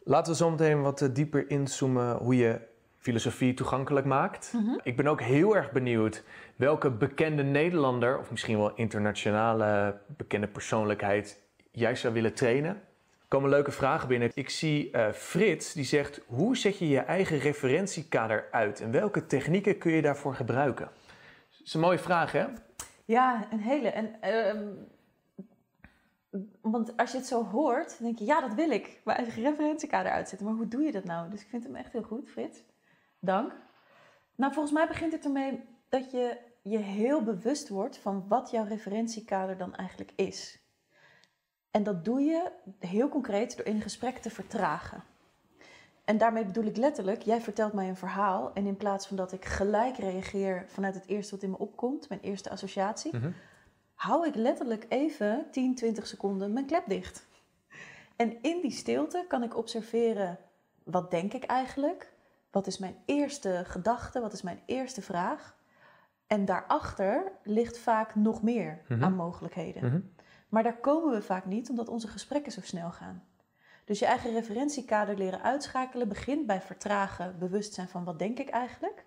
[0.05, 2.61] Laten we zo meteen wat eh, dieper inzoomen hoe je
[3.05, 4.53] filosofie toegankelijk maakt.
[4.53, 4.79] Mhm.
[4.83, 6.23] Ik ben ook heel erg benieuwd
[6.57, 11.41] welke bekende Nederlander, of misschien wel internationale bekende persoonlijkheid,
[11.71, 12.71] jij zou willen trainen.
[12.71, 14.31] Er komen leuke vragen binnen.
[14.35, 19.27] Ik zie eh, Frits die zegt: hoe zet je je eigen referentiekader uit en welke
[19.27, 20.85] technieken kun je daarvoor gebruiken?
[20.85, 22.47] Dat is een mooie vraag, hè?
[23.05, 23.89] Ja, een hele.
[23.89, 24.67] En, ehm,
[26.61, 29.01] want als je het zo hoort, dan denk je, ja, dat wil ik.
[29.05, 30.47] Mijn eigen referentiekader uitzetten.
[30.47, 31.31] Maar hoe doe je dat nou?
[31.31, 32.63] Dus ik vind hem echt heel goed, Frits.
[33.25, 33.53] Dank.
[34.35, 38.65] Nou, volgens mij begint het ermee dat je je heel bewust wordt van wat jouw
[38.65, 40.59] referentiekader dan eigenlijk is.
[41.71, 45.03] En dat doe je heel concreet door in gesprek te vertragen.
[46.05, 49.33] En daarmee bedoel ik letterlijk, jij vertelt mij een verhaal en in plaats van dat
[49.33, 53.31] ik gelijk reageer vanuit het eerste wat in me opkomt, mijn eerste associatie, Mhm.
[53.95, 57.27] hou ik letterlijk even 10, 20 seconden mijn klep dicht.
[58.17, 60.39] En in die stilte kan ik observeren,
[60.83, 62.13] wat denk ik eigenlijk?
[62.55, 64.21] Wat is mijn eerste gedachte?
[64.21, 65.57] Wat is mijn eerste vraag?
[66.27, 69.05] En daarachter ligt vaak nog meer Mhm.
[69.05, 69.85] aan mogelijkheden.
[69.87, 70.01] Mhm.
[70.49, 73.25] Maar daar komen we vaak niet omdat onze gesprekken zo snel gaan.
[73.85, 78.49] Dus je eigen referentiekader leren uitschakelen begint bij vertragen, bewust zijn van wat denk ik
[78.49, 79.05] eigenlijk.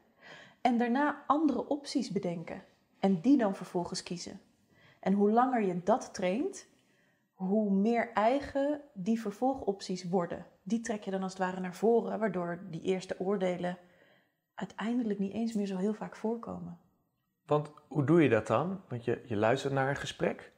[0.61, 2.63] En daarna andere opties bedenken
[2.99, 4.41] en die dan vervolgens kiezen.
[4.99, 6.67] En hoe langer je dat traint,
[7.33, 10.45] hoe meer eigen die vervolgopties worden.
[10.67, 13.77] Die trek je dan als het ware naar voren, waardoor die eerste oordelen
[14.55, 16.79] uiteindelijk niet eens meer zo heel vaak voorkomen.
[17.45, 18.81] Want hoe doe je dat dan?
[18.87, 20.51] Want je, je luistert naar een gesprek.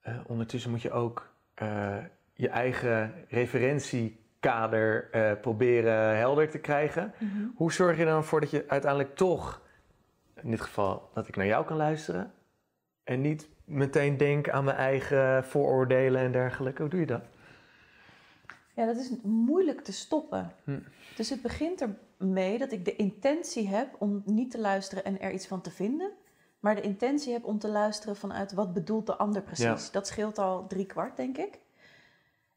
[0.00, 1.96] Eh, ondertussen moet je ook eh,
[2.34, 7.12] je eigen referentiekader eh, proberen helder te krijgen.
[7.54, 9.62] Hoe zorg je dan voor dat je uiteindelijk toch,
[10.42, 12.32] in dit geval, dat ik naar jou kan luisteren
[13.04, 16.82] en niet meteen denk aan mijn eigen vooroordelen en dergelijke?
[16.82, 17.24] Hoe doe je dat?
[18.78, 20.52] Ja, dat is moeilijk te stoppen.
[20.64, 20.78] Hm.
[21.16, 21.84] Dus het begint
[22.18, 25.70] ermee dat ik de intentie heb om niet te luisteren en er iets van te
[25.70, 26.10] vinden.
[26.60, 29.86] Maar de intentie heb om te luisteren vanuit wat bedoelt de ander precies.
[29.86, 29.92] Ja.
[29.92, 31.58] Dat scheelt al drie kwart, denk ik.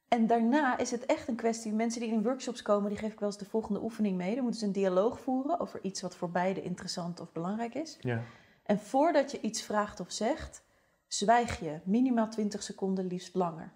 [0.07, 1.73] En daarna is het echt een kwestie.
[1.73, 4.33] Mensen die in workshops komen, die geef ik wel eens de volgende oefening mee.
[4.33, 7.97] Dan moeten ze een dialoog voeren over iets wat voor beide interessant of belangrijk is.
[8.01, 8.21] Ja.
[8.63, 10.63] En voordat je iets vraagt of zegt,
[11.07, 13.71] zwijg je minimaal 20 seconden, liefst langer.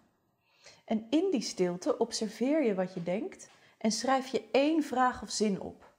[0.85, 5.29] En in die stilte observeer je wat je denkt en schrijf je één vraag of
[5.29, 5.93] zin op.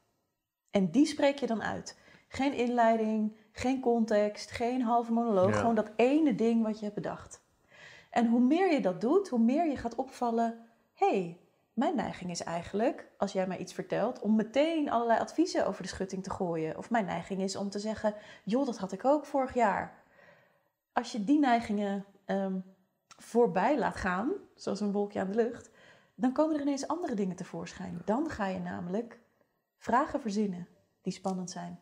[0.70, 1.98] En die spreek je dan uit.
[2.28, 5.58] Geen inleiding, geen context, geen halve monoloog, Ja.
[5.58, 7.44] gewoon dat ene ding wat je hebt bedacht.
[8.10, 11.38] En hoe meer je dat doet, hoe meer je gaat opvallen: hé, hey,
[11.72, 15.88] mijn neiging is eigenlijk, als jij mij iets vertelt, om meteen allerlei adviezen over de
[15.88, 16.76] schutting te gooien.
[16.76, 20.02] Of mijn neiging is om te zeggen: joh, dat had ik ook vorig jaar.
[20.92, 22.58] Als je die neigingen ehm,
[23.16, 25.70] voorbij laat gaan, zoals een wolkje aan de lucht,
[26.14, 28.02] dan komen er ineens andere dingen tevoorschijn.
[28.04, 29.18] Dan ga je namelijk
[29.78, 30.66] vragen verzinnen
[31.02, 31.80] die spannend zijn.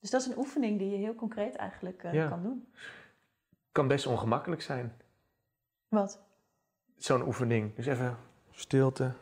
[0.00, 2.28] Dus dat is een oefening die je heel concreet eigenlijk eh, Ja.
[2.28, 2.72] kan doen.
[3.72, 4.96] Kan best ongemakkelijk zijn,
[5.88, 6.22] Wat?
[6.96, 7.74] zo'n oefening.
[7.74, 8.16] Dus even
[8.50, 9.12] stilte.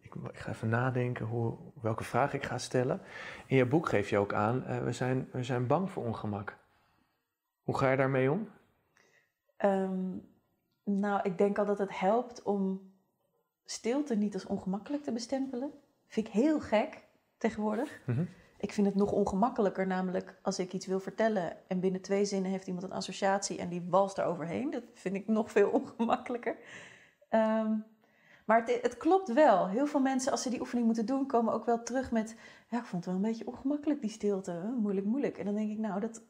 [0.00, 3.00] Ik, ik ga even nadenken hoe, welke vraag ik ga stellen.
[3.46, 6.56] In je boek geef je ook aan, eh, we, zijn, we zijn bang voor ongemak.
[7.62, 8.48] Hoe ga je daarmee om?
[9.56, 10.16] Ehm,
[10.86, 12.92] nou, ik denk al dat het helpt om
[13.64, 15.72] stilte niet als ongemakkelijk te bestempelen.
[16.06, 17.04] Vind ik heel gek
[17.38, 18.00] tegenwoordig.
[18.06, 18.24] Mhm.
[18.58, 22.50] Ik vind het nog ongemakkelijker, namelijk als ik iets wil vertellen en binnen twee zinnen
[22.50, 24.70] heeft iemand een associatie en die walst er overheen.
[24.70, 26.56] Dat vind ik nog veel ongemakkelijker.
[27.28, 27.72] Ehm,
[28.44, 29.68] maar het, het klopt wel.
[29.68, 32.36] Heel veel mensen, als ze die oefening moeten doen, komen ook wel terug met:
[32.68, 34.74] Ja, ik vond het wel een beetje ongemakkelijk, die stilte.
[34.78, 35.38] Moeilijk, moeilijk.
[35.38, 36.22] En dan denk ik, nou, dat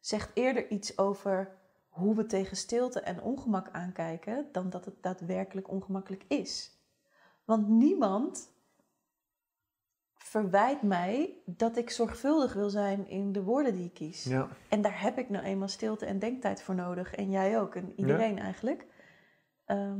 [0.00, 1.50] zegt eerder iets over
[1.94, 6.78] hoe we tegen stilte en ongemak aankijken, dan dat het daadwerkelijk ongemakkelijk is.
[7.44, 8.52] Want niemand
[10.14, 14.24] verwijt mij dat ik zorgvuldig wil zijn in de woorden die ik kies.
[14.24, 14.48] Ja.
[14.68, 17.14] En daar heb ik nou eenmaal stilte en denktijd voor nodig.
[17.14, 17.74] En jij ook.
[17.74, 18.86] En iedereen eigenlijk.
[19.64, 19.98] Ehm,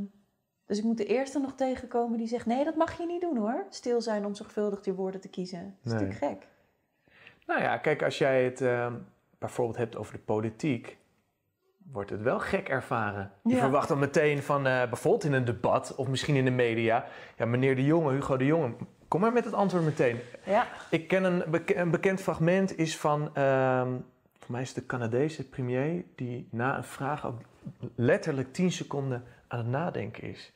[0.67, 3.37] Dus ik moet de eerste nog tegenkomen die zegt: nee, dat mag je niet doen
[3.37, 3.67] hoor.
[3.69, 5.63] Stil zijn om zorgvuldig je woorden te kiezen.
[5.83, 6.03] Dat is Nee.
[6.09, 6.49] natuurlijk gek.
[7.47, 8.95] Nou ja, kijk, als jij het eh,
[9.39, 10.99] bijvoorbeeld hebt over de politiek,
[11.93, 13.31] wordt het wel gek ervaren.
[13.43, 17.05] Je verwacht dan meteen van, eh, bijvoorbeeld in een debat of misschien in de media,
[17.37, 18.73] ja, meneer de Jonge, Hugo de Jonge,
[19.09, 20.19] kom maar met het antwoord meteen.
[20.45, 23.89] Ja, Ik ken een, beke- een bekend fragment, is van, ehm
[24.39, 27.41] voor mij is het de Canadese premier, die na een vraag ook
[27.95, 30.53] letterlijk 10 seconden aan het nadenken is.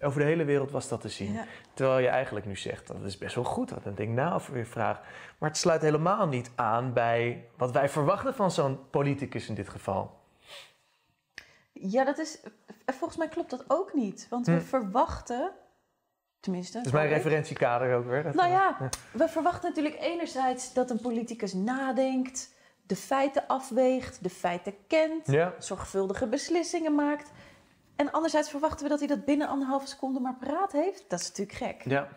[0.00, 1.32] Over de hele wereld was dat te zien.
[1.32, 1.44] ja.
[1.74, 4.56] Terwijl je eigenlijk nu zegt, dat is best wel goed, dat dan denk na over
[4.58, 5.00] je vraag.
[5.38, 9.68] Maar het sluit helemaal niet aan bij wat wij verwachten van zo'n politicus in dit
[9.68, 10.18] geval.
[11.72, 12.40] Ja dat is.
[12.86, 14.26] Volgens mij klopt dat ook niet.
[14.30, 14.60] Want we Hm.
[14.60, 15.52] verwachten.
[16.40, 16.76] Tenminste.
[16.76, 18.34] Dat is mijn referentiekader ook weer.
[18.34, 22.54] Nou ja, we verwachten natuurlijk enerzijds dat een politicus nadenkt,
[22.86, 27.30] de feiten afweegt, de feiten kent, Ja, zorgvuldige beslissingen maakt.
[27.96, 31.04] En anderzijds verwachten we dat hij dat binnen anderhalve seconde maar paraat heeft.
[31.10, 31.82] Dat is natuurlijk gek.
[31.84, 32.08] ja.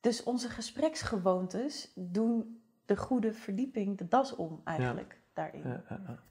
[0.00, 5.62] Dus onze gespreksgewoontes doen de goede verdieping de das om eigenlijk daarin.
[5.68, 6.22] ja, ja, ja.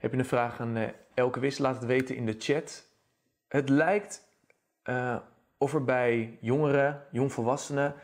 [0.00, 1.58] Heb je een vraag aan eh, Elke Wis?
[1.58, 2.86] Laat het weten in de chat.
[3.48, 4.22] Het lijkt
[4.82, 5.16] eh,
[5.58, 7.94] of er bij jongeren, jongvolwassenen,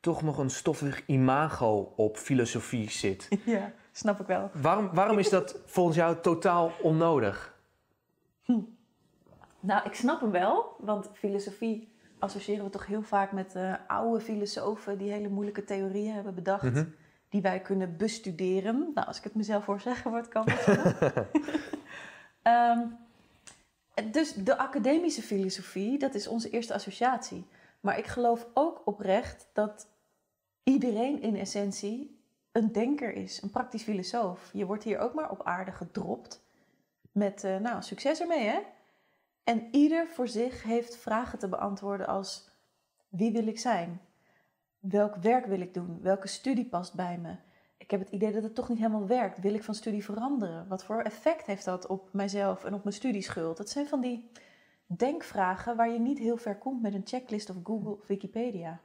[0.00, 3.28] toch nog een stoffig imago op filosofie zit.
[3.44, 4.50] Ja, snap ik wel.
[4.52, 7.54] Waarom, waarom is dat volgens jou totaal onnodig?
[9.60, 14.20] Nou, ik snap hem wel, want filosofie associëren we toch heel vaak met eh, oude
[14.24, 16.84] filosofen die hele moeilijke theorieën hebben bedacht, Mhm.
[17.28, 18.90] Die wij kunnen bestuderen.
[18.94, 20.98] Nou, als ik het mezelf hoor zeggen, wordt kan dat.
[22.42, 22.86] Ehm,
[24.10, 27.46] dus de academische filosofie, dat is onze eerste associatie.
[27.80, 29.88] Maar ik geloof ook oprecht dat
[30.62, 32.20] iedereen in essentie
[32.52, 34.50] een denker is, een praktisch filosoof.
[34.52, 36.44] Je wordt hier ook maar op aarde gedropt
[37.12, 38.58] met, eh, nou, succes ermee hè.
[39.44, 42.48] En ieder voor zich heeft vragen te beantwoorden als
[43.08, 44.00] wie wil ik zijn?
[44.88, 45.98] Welk werk wil ik doen?
[46.02, 47.34] Welke studie past bij me?
[47.76, 49.38] Ik heb het idee dat het toch niet helemaal werkt.
[49.40, 50.68] Wil ik van studie veranderen?
[50.68, 53.56] Wat voor effect heeft dat op mijzelf en op mijn studieschuld?
[53.56, 54.30] Dat zijn van die
[54.86, 58.80] denkvragen waar je niet heel ver komt met een checklist of Google of Wikipedia.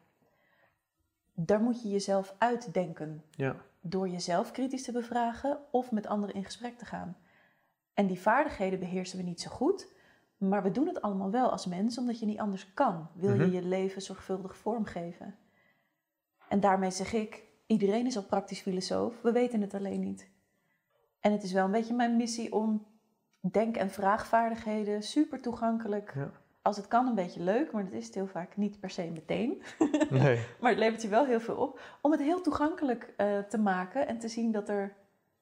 [1.33, 3.55] Daar moet je jezelf uitdenken Ja.
[3.81, 7.17] door jezelf kritisch te bevragen of met anderen in gesprek te gaan.
[7.93, 9.93] En die vaardigheden beheersen we niet zo goed,
[10.37, 13.07] maar we doen het allemaal wel als mens omdat je niet anders kan.
[13.13, 13.51] Wil je Mhm.
[13.55, 15.35] je leven zorgvuldig vormgeven?
[16.51, 20.29] En daarmee zeg ik, iedereen is al praktisch filosoof, we weten het alleen niet.
[21.19, 22.85] En het is wel een beetje mijn missie om
[23.51, 26.31] denk- en vraagvaardigheden super toegankelijk, Ja.
[26.61, 29.09] als het kan een beetje leuk, maar dat is het heel vaak niet per se
[29.13, 29.61] meteen.
[30.09, 30.39] Nee.
[30.59, 31.79] Maar het levert je wel heel veel op.
[32.01, 34.93] Om het heel toegankelijk eh, te maken en te zien dat er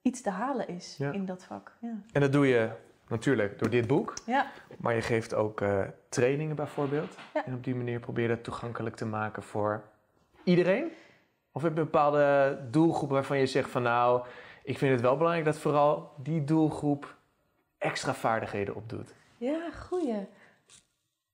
[0.02, 1.12] iets te halen is Ja.
[1.12, 1.76] in dat vak.
[1.80, 1.94] Ja.
[2.12, 2.70] En dat doe je
[3.08, 4.46] natuurlijk door dit boek, ja.
[4.78, 7.16] maar je geeft ook eh, trainingen bijvoorbeeld.
[7.46, 9.88] En op die manier probeer je dat toegankelijk te maken voor
[10.44, 10.92] iedereen?
[11.52, 14.26] Of heb je een bepaalde doelgroep waarvan je zegt van nou,
[14.64, 17.16] ik vind het wel belangrijk dat vooral die doelgroep
[17.78, 19.14] extra vaardigheden opdoet?
[19.36, 20.28] Ja, goeie.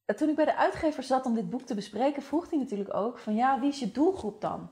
[0.05, 2.95] Eh, Toen ik bij de uitgever zat om dit boek te bespreken, vroeg hij natuurlijk
[2.95, 4.71] ook van ja, wie is je doelgroep dan?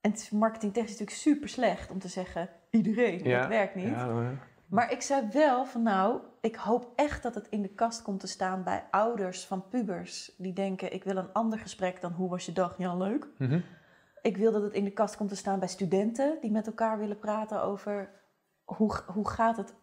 [0.00, 3.88] En het is marketingtechnisch natuurlijk super slecht om te zeggen iedereen, Ja, dat werkt niet.
[3.88, 4.32] Ja,
[4.66, 8.20] Maar ik zei wel van nou, ik hoop echt dat het in de kast komt
[8.20, 12.28] te staan bij ouders van pubers die denken ik wil een ander gesprek dan hoe
[12.28, 12.74] was je dag?
[12.78, 13.26] Ja, leuk.
[13.38, 13.60] mhm.
[14.22, 16.98] Ik wil dat het in de kast komt te staan bij studenten die met elkaar
[16.98, 18.10] willen praten over
[18.64, 19.74] hoe, hoe gaat het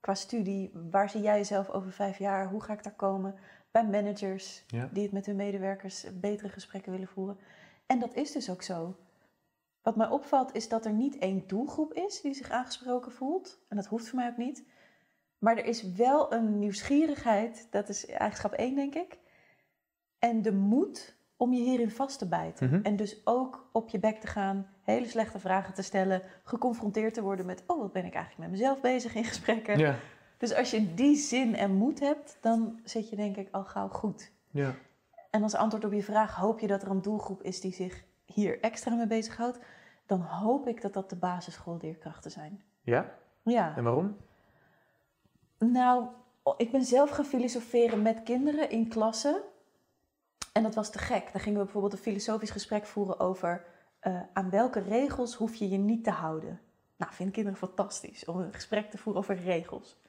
[0.00, 3.34] qua studie, waar zie jij jezelf over vijf jaar, hoe ga ik daar komen?
[3.70, 4.88] Bij managers Ja.
[4.92, 7.38] die het met hun medewerkers betere gesprekken willen voeren.
[7.86, 8.96] En dat is dus ook zo.
[9.82, 13.58] Wat mij opvalt is dat er niet één doelgroep is die zich aangesproken voelt.
[13.68, 14.64] En dat hoeft voor mij ook niet.
[15.38, 19.18] Maar er is wel een nieuwsgierigheid, dat is eigenschap één denk ik.
[20.18, 22.68] En de moed om je hierin vast te bijten.
[22.68, 22.80] Mhm.
[22.82, 27.22] En dus ook op je bek te gaan, hele slechte vragen te stellen, geconfronteerd te
[27.22, 29.78] worden met, oh wat ben ik eigenlijk met mezelf bezig in gesprekken.
[29.78, 29.94] ja,
[30.38, 33.88] Dus als je die zin en moed hebt, dan zit je denk ik al gauw
[33.88, 34.32] goed.
[34.50, 34.74] ja.
[35.30, 38.04] En als antwoord op je vraag, hoop je dat er een doelgroep is die zich
[38.24, 39.58] hier extra mee bezighoudt,
[40.06, 42.62] dan hoop ik dat dat de basisschoolleerkrachten zijn.
[42.80, 43.14] Ja?
[43.42, 43.76] Ja.
[43.76, 44.16] En waarom?
[45.58, 46.06] Nou,
[46.56, 49.42] ik ben zelf gaan filosoferen met kinderen in klassen.
[50.52, 51.32] En dat was te gek.
[51.32, 53.64] Dan gingen we bijvoorbeeld een filosofisch gesprek voeren over
[54.00, 56.60] eh, aan welke regels hoef je je niet te houden.
[56.96, 60.00] Nou, vinden kinderen fantastisch om een gesprek te voeren over regels.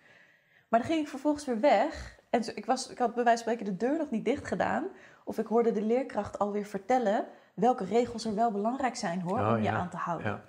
[0.68, 2.20] Maar dan ging ik vervolgens weer weg.
[2.30, 4.88] En ik, was, ik had bij wijze van spreken de deur nog niet dicht gedaan.
[5.24, 9.48] Of ik hoorde de leerkracht alweer vertellen welke regels er wel belangrijk zijn hoor, Oh,
[9.48, 9.78] om je ja.
[9.78, 10.32] aan te houden.
[10.32, 10.44] Ja.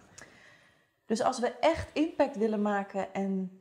[1.06, 3.59] Dus als we echt impact willen maken en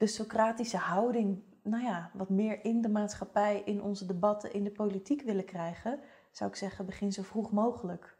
[0.00, 4.70] de Socratische houding nou ja, wat meer in de maatschappij, in onze debatten, in de
[4.70, 8.16] politiek willen krijgen, zou ik zeggen, begin zo vroeg mogelijk.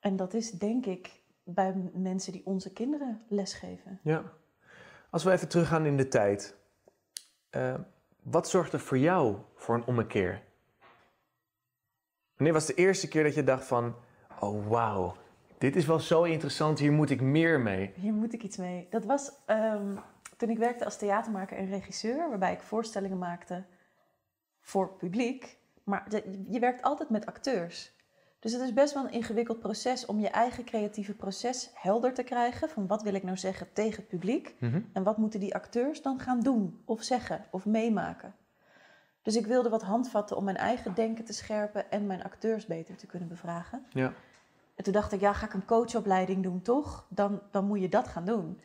[0.00, 4.00] En dat is denk ik bij mensen die onze kinderen lesgeven.
[4.02, 4.22] Ja.
[5.10, 6.56] Als we even teruggaan in de tijd.
[7.50, 7.74] Uh,
[8.22, 10.42] wat zorgde voor jou voor een ommekeer?
[12.34, 13.94] Wanneer was de eerste keer dat je dacht van...
[14.40, 15.16] Oh, wauw,
[15.58, 17.92] dit is wel zo interessant, hier moet ik meer mee.
[17.94, 18.86] Hier moet ik iets mee.
[18.90, 19.98] Dat was um,
[20.42, 22.28] toen ik werkte als theatermaker en regisseur...
[22.28, 23.64] waarbij ik voorstellingen maakte
[24.60, 25.58] voor publiek.
[25.84, 26.06] Maar
[26.48, 27.92] je werkt altijd met acteurs.
[28.38, 32.22] Dus het is best wel een ingewikkeld proces om je eigen creatieve proces helder te
[32.22, 32.68] krijgen.
[32.68, 34.54] Van wat wil ik nou zeggen tegen het publiek?
[34.58, 34.80] Mhm.
[34.92, 38.34] En wat moeten die acteurs dan gaan doen of zeggen of meemaken?
[39.22, 42.96] Dus ik wilde wat handvatten om mijn eigen denken te scherpen en mijn acteurs beter
[42.96, 43.86] te kunnen bevragen.
[43.90, 44.12] Ja.
[44.74, 47.06] En toen dacht ik, ja, ga ik een coachopleiding doen, toch?
[47.08, 48.60] Dan, dan moet je dat gaan doen.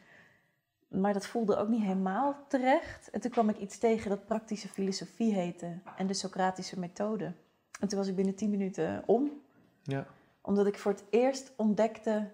[0.87, 3.09] Maar dat voelde ook niet helemaal terecht.
[3.09, 7.33] En toen kwam ik iets tegen dat praktische filosofie heette en de Socratische methode.
[7.79, 9.31] En toen was ik binnen tien minuten om.
[9.83, 10.05] Ja.
[10.41, 12.31] Omdat ik voor het eerst ontdekte,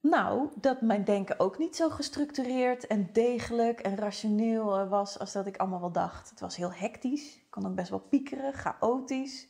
[0.00, 5.32] nou, dat mijn denken ook niet zo gestructureerd en degelijk en rationeel eh, was als
[5.32, 6.30] dat ik allemaal wel dacht.
[6.30, 9.48] Het was heel hectisch, ik kon ook best wel piekeren, chaotisch.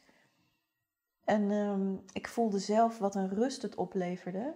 [1.25, 4.55] En ehm, ik voelde zelf wat een rust het opleverde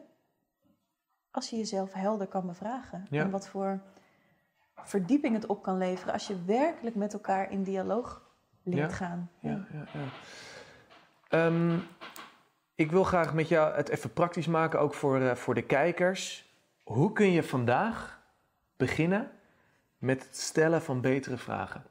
[1.30, 3.06] als je jezelf helder kan bevragen.
[3.10, 3.22] Ja.
[3.22, 3.80] En wat voor
[4.82, 8.22] verdieping het op kan leveren als je werkelijk met elkaar in dialoog
[8.62, 8.96] leert Ja.
[8.96, 9.30] gaan.
[9.38, 10.08] Ja, ja, ja.
[11.28, 11.78] Ehm,
[12.74, 16.48] ik wil graag met jou het even praktisch maken, ook voor, eh, voor de kijkers.
[16.82, 18.20] Hoe kun je vandaag
[18.76, 19.30] beginnen
[19.98, 21.84] met het stellen van betere vragen?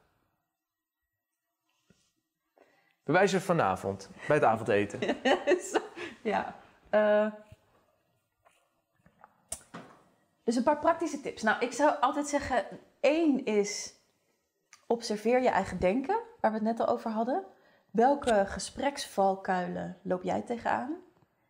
[3.04, 5.00] Bij wijze van vanavond, bij het avondeten.
[6.22, 6.56] ja.
[6.90, 7.26] eh,
[10.50, 11.42] dus een paar praktische tips.
[11.42, 12.66] Nou, ik zou altijd zeggen:
[13.00, 13.94] één is
[14.88, 17.44] observeer je eigen denken, waar we het net al over hadden.
[17.92, 20.96] Welke gespreksvalkuilen loop jij tegenaan?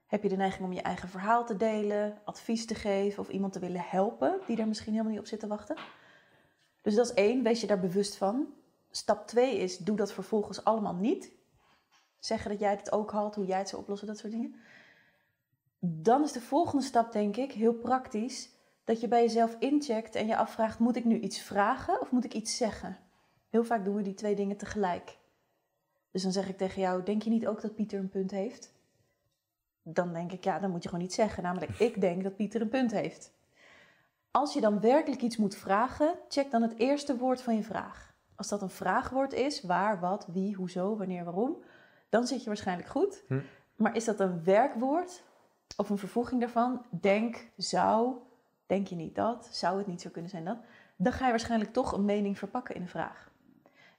[0.08, 3.54] Heb je de neiging om je eigen verhaal te delen, advies te geven of iemand
[3.54, 5.78] te willen helpen die er misschien helemaal niet op zit te wachten?
[6.82, 8.54] Dus dat is één, wees je daar bewust van.
[8.92, 11.32] Stap twee is, doe dat vervolgens allemaal niet.
[12.20, 14.56] Zeggen dat jij het ook had, hoe jij het zou oplossen, dat soort dingen.
[15.80, 18.58] Dan is de volgende stap, denk ik, heel praktisch,
[18.90, 22.24] dat je bij jezelf incheckt en je afvraagt, moet ik nu iets vragen of moet
[22.24, 22.98] ik iets zeggen?
[23.50, 25.18] Heel vaak doen we die twee dingen tegelijk.
[26.12, 28.74] Dus dan zeg ik tegen jou, denk je niet ook dat Pieter een punt heeft?
[29.84, 31.44] Dan denk ik, ja, dan moet je gewoon iets zeggen.
[31.44, 33.34] Namelijk, ik denk dat Pieter een punt heeft.
[34.32, 38.16] Als je dan werkelijk iets moet vragen, check dan het eerste woord van je vraag.
[38.36, 41.64] Als dat een vraagwoord is, waar, wat, wie, hoezo, wanneer, waarom,
[42.10, 43.24] dan zit je waarschijnlijk goed.
[43.28, 43.40] Hm.
[43.76, 45.24] Maar is dat een werkwoord
[45.78, 46.86] of een vervoeging daarvan?
[46.90, 48.28] Denk, zou,
[48.70, 50.58] denk je niet dat, zou het niet zo kunnen zijn dat?
[50.96, 53.32] Dan ga je waarschijnlijk toch een mening verpakken in een vraag.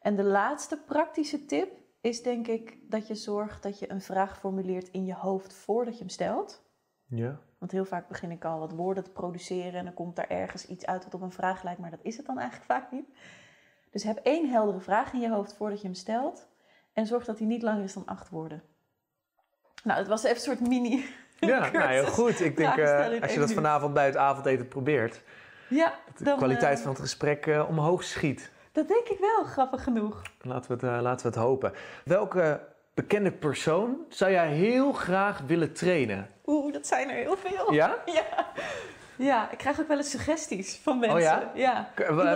[0.01, 4.39] En de laatste praktische tip is denk ik dat je zorgt dat je een vraag
[4.39, 6.63] formuleert in je hoofd voordat je hem stelt.
[7.07, 7.41] Ja.
[7.59, 10.67] Want heel vaak begin ik al wat woorden te produceren en dan komt daar ergens
[10.67, 13.09] iets uit wat op een vraag lijkt, maar dat is het dan eigenlijk vaak niet.
[13.91, 16.49] Dus heb één heldere vraag in je hoofd voordat je hem stelt
[16.93, 18.63] en zorg dat hij niet langer is dan acht woorden.
[19.85, 21.05] Nou, het was even een soort mini.
[21.51, 22.41] Ja, nou heel goed.
[22.41, 25.21] Ik denk, in als je dat vanavond bij het avondeten probeert,
[25.69, 28.51] Ja, de kwaliteit eh, van het gesprek eh, omhoog schiet.
[28.73, 30.23] dat denk ik wel, grappig genoeg.
[30.43, 31.73] Laten we, het, laten we het hopen.
[32.05, 32.61] Welke
[32.95, 36.29] bekende persoon zou jij heel graag willen trainen?
[36.47, 37.73] Oeh, dat zijn er heel veel.
[37.73, 37.97] Ja?
[38.15, 38.47] Ja.
[39.17, 41.19] Ja, ik krijg ook wel eens suggesties van mensen.
[41.19, 41.51] Oh ja?
[41.55, 41.89] Ja.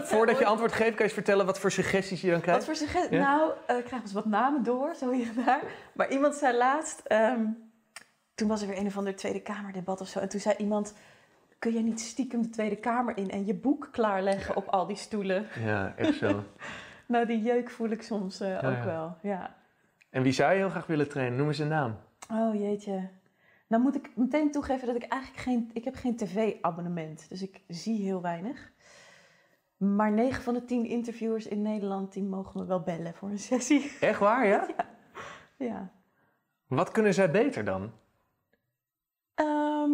[0.04, 2.44] Voordat je ooit- antwoord geeft, kan je eens vertellen wat voor suggesties je dan Wat
[2.44, 2.64] krijgt?
[2.64, 3.10] voor suggesties?
[3.18, 3.36] Ja?
[3.36, 5.60] Nou, ik krijg eens wat namen door, zo hier en daar.
[5.92, 7.40] Maar iemand zei laatst, ehm,
[8.34, 10.18] toen was er weer een of ander Tweede Kamerdebat of zo.
[10.18, 10.94] En toen zei iemand,
[11.58, 14.96] kun jij niet stiekem de Tweede Kamer in en je boek klaarleggen op al die
[14.96, 15.46] stoelen?
[15.64, 16.42] Ja, echt zo.
[17.06, 18.84] Nou, die jeuk voel ik soms eh, ook ja.
[18.84, 19.56] wel, ja.
[20.10, 21.38] En wie zou je heel graag willen trainen?
[21.38, 21.96] Noem eens een naam.
[22.30, 23.08] Oh jeetje.
[23.66, 25.70] Nou moet ik meteen toegeven dat ik eigenlijk geen...
[25.72, 28.72] Ik heb geen tv-abonnement, dus ik zie heel weinig.
[29.76, 33.38] Maar 9 van de 10 interviewers in Nederland, die mogen me wel bellen voor een
[33.38, 33.92] sessie.
[34.00, 34.66] Echt waar, ja?
[35.56, 35.90] Ja.
[36.66, 37.92] Wat kunnen zij beter dan?
[39.34, 39.90] Ehm.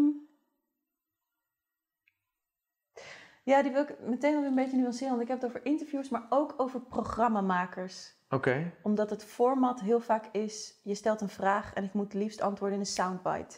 [3.42, 5.10] ja, die wil ik meteen wel weer een beetje nuanceren.
[5.10, 8.14] Want ik heb het over interviews, maar ook over programmamakers.
[8.28, 8.72] Oké.
[8.82, 12.40] Omdat het format heel vaak is, je stelt een vraag en ik moet het liefst
[12.40, 13.56] antwoorden in een soundbite.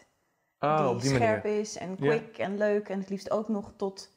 [0.61, 1.61] Oh, die, scherp manier.
[1.61, 1.95] is en Ja.
[1.97, 4.11] quick en leuk en het liefst ook nog tot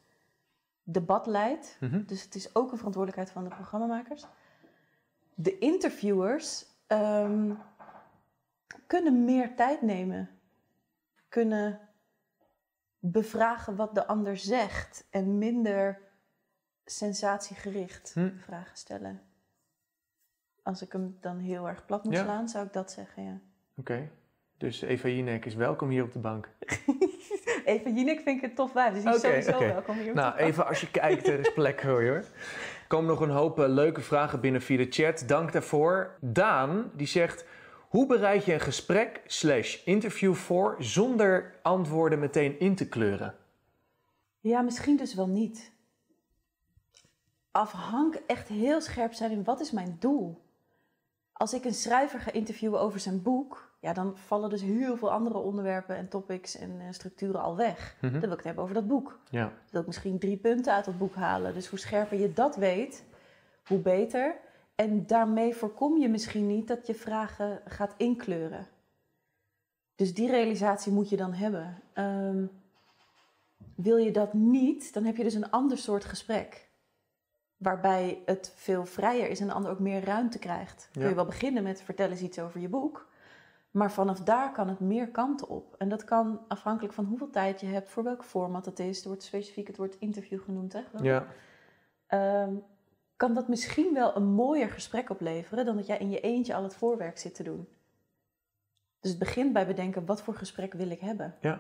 [0.84, 1.78] debat leidt.
[1.80, 2.06] Mhm.
[2.06, 4.26] Dus het is ook een verantwoordelijkheid van de programmamakers.
[5.34, 7.54] De interviewers ehm,
[8.88, 10.30] kunnen meer tijd nemen.
[11.36, 11.80] Kunnen
[13.00, 15.08] bevragen wat de ander zegt.
[15.10, 16.00] En minder
[16.86, 18.30] sensatiegericht Hm.
[18.38, 19.22] vragen stellen.
[20.64, 22.24] Als ik hem dan heel erg plat moet Ja.
[22.24, 23.40] slaan, zou ik dat zeggen, ja.
[23.78, 24.10] Oké.
[24.58, 26.50] Dus Eva Jinek is welkom hier op de bank.
[27.66, 29.66] Eva Jinek vind ik een tof wijf, dus die is sowieso oké.
[29.66, 30.10] welkom hier.
[30.10, 30.50] op Nou, de bank.
[30.50, 32.18] even als je kijkt, er is plek voor je hoor.
[32.18, 35.24] Er komen nog een hoop eh, leuke vragen binnen via de chat.
[35.28, 36.18] Dank daarvoor.
[36.22, 37.46] Daan, die zegt...
[37.96, 43.36] Hoe bereid je een gesprek slash interview voor zonder antwoorden meteen in te kleuren?
[44.40, 45.72] Ja, misschien dus wel niet.
[47.52, 50.42] Afhank echt heel scherp zijn in wat is mijn doel.
[51.34, 55.12] Als ik een schrijver ga interviewen over zijn boek, ja, dan vallen dus heel veel
[55.12, 57.96] andere onderwerpen en topics en eh, structuren al weg.
[58.02, 58.12] Mhm.
[58.12, 59.20] Dan wil ik het hebben over dat boek.
[59.30, 59.44] Ja.
[59.44, 61.54] Dan wil ik misschien drie punten uit dat boek halen.
[61.54, 63.04] Dus hoe scherper je dat weet,
[63.66, 64.36] hoe beter.
[64.76, 68.68] En daarmee voorkom je misschien niet dat je vragen gaat inkleuren.
[69.96, 71.82] Dus die realisatie moet je dan hebben.
[71.94, 72.46] Ehm,
[73.76, 76.70] wil je dat niet, dan heb je dus een ander soort gesprek.
[77.58, 80.90] Waarbij het veel vrijer is en de ander ook meer ruimte krijgt.
[80.92, 83.08] Kun je wel beginnen met vertel eens iets over je boek.
[83.72, 85.76] Maar vanaf daar kan het meer kanten op.
[85.78, 89.02] En dat kan afhankelijk van hoeveel tijd je hebt, voor welk format het is.
[89.02, 90.82] Er wordt specifiek het woord interview genoemd, hè?
[91.02, 91.26] Ja.
[92.08, 92.54] Ehm,
[93.18, 96.64] kan dat misschien wel een mooier gesprek opleveren dan dat jij in je eentje al
[96.64, 97.68] het voorwerk zit te doen.
[99.00, 101.36] Dus het begint bij bedenken, wat voor gesprek wil ik hebben?
[101.42, 101.60] Ja.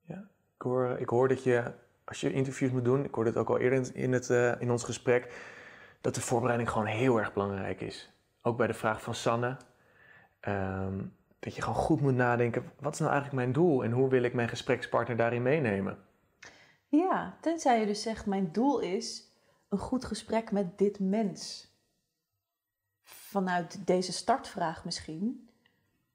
[0.00, 0.28] ja.
[0.54, 1.72] Ik, hoor, ik hoor dat je,
[2.04, 4.60] als je interviews moet doen, ik hoorde het ook al eerder in, in het, eh,
[4.60, 5.32] in ons gesprek,
[6.00, 8.12] dat de voorbereiding gewoon heel erg belangrijk is.
[8.42, 9.56] Ook bij de vraag van Sanne.
[10.40, 11.04] ehm,
[11.38, 14.22] dat je gewoon goed moet nadenken, wat is nou eigenlijk mijn doel en hoe wil
[14.22, 15.98] ik mijn gesprekspartner daarin meenemen?
[16.88, 19.27] Ja, tenzij je dus zegt, mijn doel is
[19.68, 21.72] een goed gesprek met dit mens.
[23.02, 25.48] Vanuit deze startvraag misschien.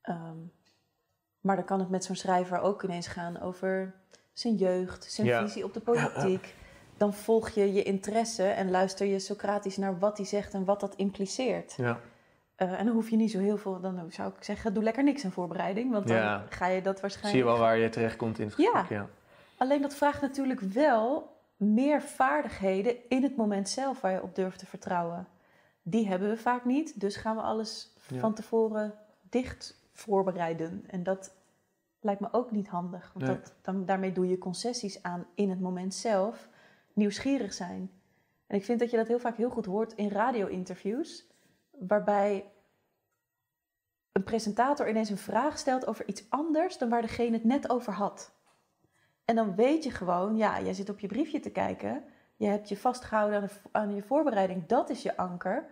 [0.01, 0.37] Ehm,
[1.41, 3.95] maar dan kan het met zo'n schrijver ook ineens gaan over
[4.33, 5.45] zijn jeugd, zijn Ja.
[5.45, 6.53] visie op de politiek.
[6.97, 10.79] Dan volg je je interesse en luister je Socratisch naar wat hij zegt en wat
[10.79, 11.73] dat impliceert.
[11.77, 11.99] Ja.
[12.55, 15.03] Eh, en dan hoef je niet zo heel veel, dan zou ik zeggen, doe lekker
[15.03, 15.91] niks aan voorbereiding.
[15.91, 16.45] Want dan Ja.
[16.49, 18.89] ga je dat waarschijnlijk Zie je wel waar je terecht komt in het gesprek?
[18.89, 19.09] Ja.
[19.57, 21.32] Alleen dat vraagt natuurlijk wel
[21.63, 25.27] meer vaardigheden in het moment zelf waar je op durft te vertrouwen.
[25.81, 28.19] Die hebben we vaak niet, dus gaan we alles Ja.
[28.19, 28.93] van tevoren
[29.29, 30.83] dicht voorbereiden.
[30.87, 31.35] En dat
[31.99, 33.35] lijkt me ook niet handig, want Nee.
[33.35, 36.47] dat, dan, daarmee doe je concessies aan in het moment zelf.
[36.93, 37.91] Nieuwsgierig zijn.
[38.47, 41.25] En ik vind dat je dat heel vaak heel goed hoort in radio-interviews,
[41.69, 42.51] waarbij
[44.11, 47.93] een presentator ineens een vraag stelt over iets anders dan waar degene het net over
[47.93, 48.31] had.
[49.25, 52.03] En dan weet je gewoon, ja, jij zit op je briefje te kijken.
[52.35, 54.65] Je hebt je vastgehouden aan, de, aan je voorbereiding.
[54.65, 55.65] Dat is je anker.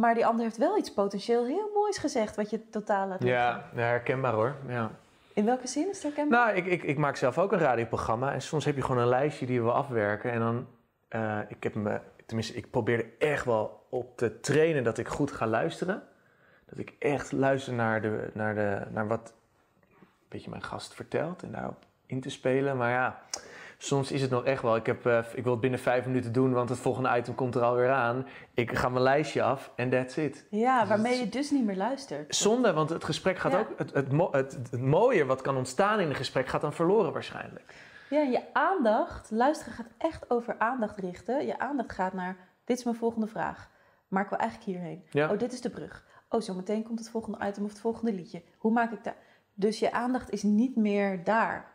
[0.00, 3.22] Maar die ander heeft wel iets potentieel heel moois gezegd, wat je totaal laat.
[3.22, 4.56] Ja, ja, herkenbaar hoor.
[4.68, 4.90] Ja.
[5.34, 6.46] In welke zin is het herkenbaar?
[6.46, 9.08] Nou, ik, ik, ik maak zelf ook een radioprogramma en soms heb je gewoon een
[9.08, 10.32] lijstje die we afwerken.
[10.32, 10.66] En dan,
[11.08, 15.08] eh, ik heb me, tenminste, ik probeer er echt wel op te trainen dat ik
[15.08, 16.02] goed ga luisteren.
[16.66, 19.34] Dat ik echt luister naar, de, naar, de, naar wat
[19.98, 22.76] een beetje mijn gast vertelt en daarop in te spelen.
[22.76, 23.20] Maar ja,
[23.78, 26.32] soms is het nog echt wel, ik, heb, eh, ik wil het binnen vijf minuten
[26.32, 28.26] doen, want het volgende item komt er alweer aan.
[28.54, 30.46] Ik ga mijn lijstje af en that's it.
[30.50, 32.36] ja, waarmee je dus niet meer luistert.
[32.36, 33.58] Zonde, want het gesprek gaat Ja.
[33.58, 37.12] ook, het, het, het, het mooie wat kan ontstaan in een gesprek gaat dan verloren
[37.12, 37.74] waarschijnlijk.
[38.10, 41.46] Ja, je aandacht, luisteren gaat echt over aandacht richten.
[41.46, 43.70] Je aandacht gaat naar, dit is mijn volgende vraag.
[44.08, 45.04] Maar ik wil eigenlijk hierheen.
[45.10, 45.30] Ja.
[45.32, 46.04] Oh, dit is de brug.
[46.28, 48.42] Oh, zo meteen komt het volgende item of het volgende liedje.
[48.58, 49.14] Hoe maak ik dat?
[49.54, 51.74] Dus je aandacht is niet meer daar.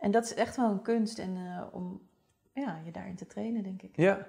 [0.00, 2.00] En dat is echt wel een kunst en, eh, om
[2.52, 3.90] ja, je daarin te trainen, denk ik.
[3.96, 4.26] Ja.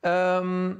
[0.00, 0.74] Ehm,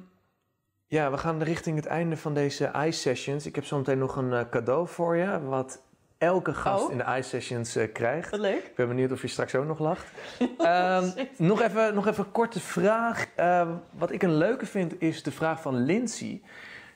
[0.86, 3.46] ja, we gaan richting het einde van deze Ice Sessions.
[3.46, 5.82] Ik heb zo meteen nog een eh, cadeau voor je, wat
[6.18, 6.92] elke gast Oh.
[6.92, 8.30] in de Ice Sessions eh, krijgt.
[8.30, 8.64] Wat leuk.
[8.64, 10.10] Ik ben benieuwd of je straks ook nog lacht.
[10.58, 13.26] Ehm, nog, even, nog even een korte vraag.
[13.36, 16.42] Ehm, wat ik een leuke vind is de vraag van Lindsay.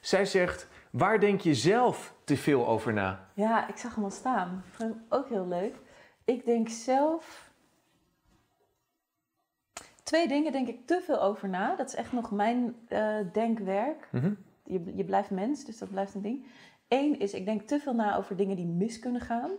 [0.01, 3.29] Zij zegt, waar denk je zelf te veel over na?
[3.35, 4.63] Ja, ik zag hem al staan.
[4.67, 5.75] Ik vond hem ook heel leuk.
[6.27, 7.51] Ik denk zelf...
[10.03, 11.77] Twee dingen denk ik te veel over na.
[11.77, 14.09] Dat is echt nog mijn eh, denkwerk.
[14.13, 14.33] Mhm.
[14.65, 16.47] je, je blijft mens, dus dat blijft een ding.
[16.89, 19.51] Eén is, ik denk te veel na over dingen die mis kunnen gaan.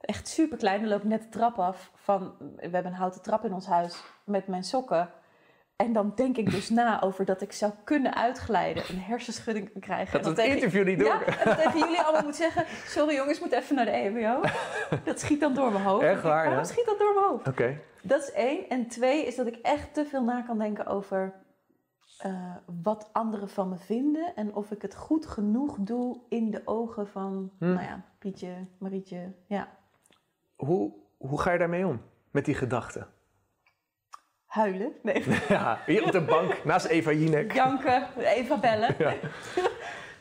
[0.00, 0.80] Echt super klein.
[0.80, 2.34] Dan loop ik net de trap af van...
[2.38, 5.10] We hebben een houten trap in ons huis met mijn sokken.
[5.84, 8.82] En dan denk ik dus na over dat ik zou kunnen uitglijden.
[8.88, 10.22] Een hersenschudding kan krijgen.
[10.22, 11.08] Dat en het interview niet door.
[11.08, 12.64] Ja, en dat tegen jullie allemaal moet zeggen...
[12.86, 14.40] Sorry jongens, moet even naar de EMBO.
[15.04, 16.04] Dat schiet dan door mijn hoofd.
[16.04, 17.48] Echt waar, Waarom schiet dat door mijn hoofd?
[17.48, 17.80] Oké.
[18.02, 18.68] Dat is één.
[18.68, 21.34] En twee is dat ik echt te veel na kan denken over
[22.18, 24.32] eh, wat anderen van me vinden.
[24.34, 27.64] En of ik het goed genoeg doe in de ogen van, Hm.
[27.72, 29.32] nou ja, Pietje, Marietje.
[29.46, 29.68] Ja.
[30.56, 32.00] Hoe, hoe ga je daarmee om?
[32.30, 33.06] Met die gedachten?
[34.48, 34.92] Huilen?
[35.02, 35.24] Nee.
[35.48, 37.52] Ja, hier op de bank naast Eva Jinek.
[37.52, 38.94] Janken, even bellen.
[38.98, 39.14] Ja.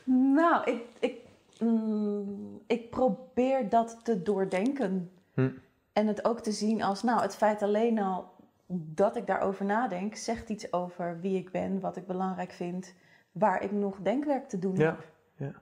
[0.09, 1.15] Nou, ik, ik,
[1.59, 5.11] mm, ik probeer dat te doordenken.
[5.33, 5.49] Hm.
[5.93, 8.29] En het ook te zien als, nou, het feit alleen al
[8.67, 12.93] dat ik daarover nadenk, zegt iets over wie ik ben, wat ik belangrijk vind,
[13.31, 15.07] waar ik nog denkwerk te doen Ja, heb.
[15.35, 15.61] ja.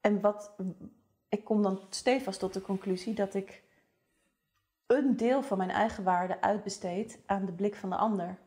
[0.00, 0.52] En wat,
[1.28, 3.62] ik kom dan stevast tot de conclusie dat ik
[4.88, 8.38] een deel van mijn eigen waarde uitbesteed aan de blik van de ander.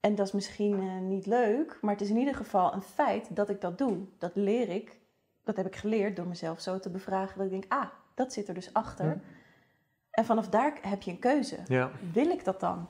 [0.00, 3.36] En dat is misschien eh, niet leuk, maar het is in ieder geval een feit
[3.36, 3.98] dat ik dat doe.
[4.18, 4.98] Dat leer ik,
[5.44, 8.48] dat heb ik geleerd door mezelf zo te bevragen dat ik denk, ah, dat zit
[8.48, 9.06] er dus achter.
[9.06, 9.20] Ja.
[10.10, 11.58] En vanaf daar heb je een keuze.
[11.66, 11.90] Ja.
[12.12, 12.88] Wil ik dat dan?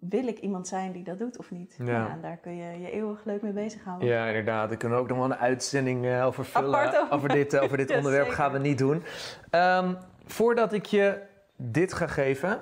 [0.00, 1.74] Wil ik iemand zijn die dat doet of niet?
[1.84, 2.08] Ja.
[2.08, 4.08] en daar kun je je eeuwig leuk mee bezighouden.
[4.08, 4.68] Ja, inderdaad.
[4.68, 7.10] We kunnen ook nog wel een uitzending eh, over vullen.
[7.10, 8.38] Over- dit, eh, over dit Ja, onderwerp zeker.
[8.42, 9.02] gaan we niet doen.
[9.50, 9.94] Ehm,
[10.26, 11.18] voordat ik je
[11.56, 12.60] dit ga geven,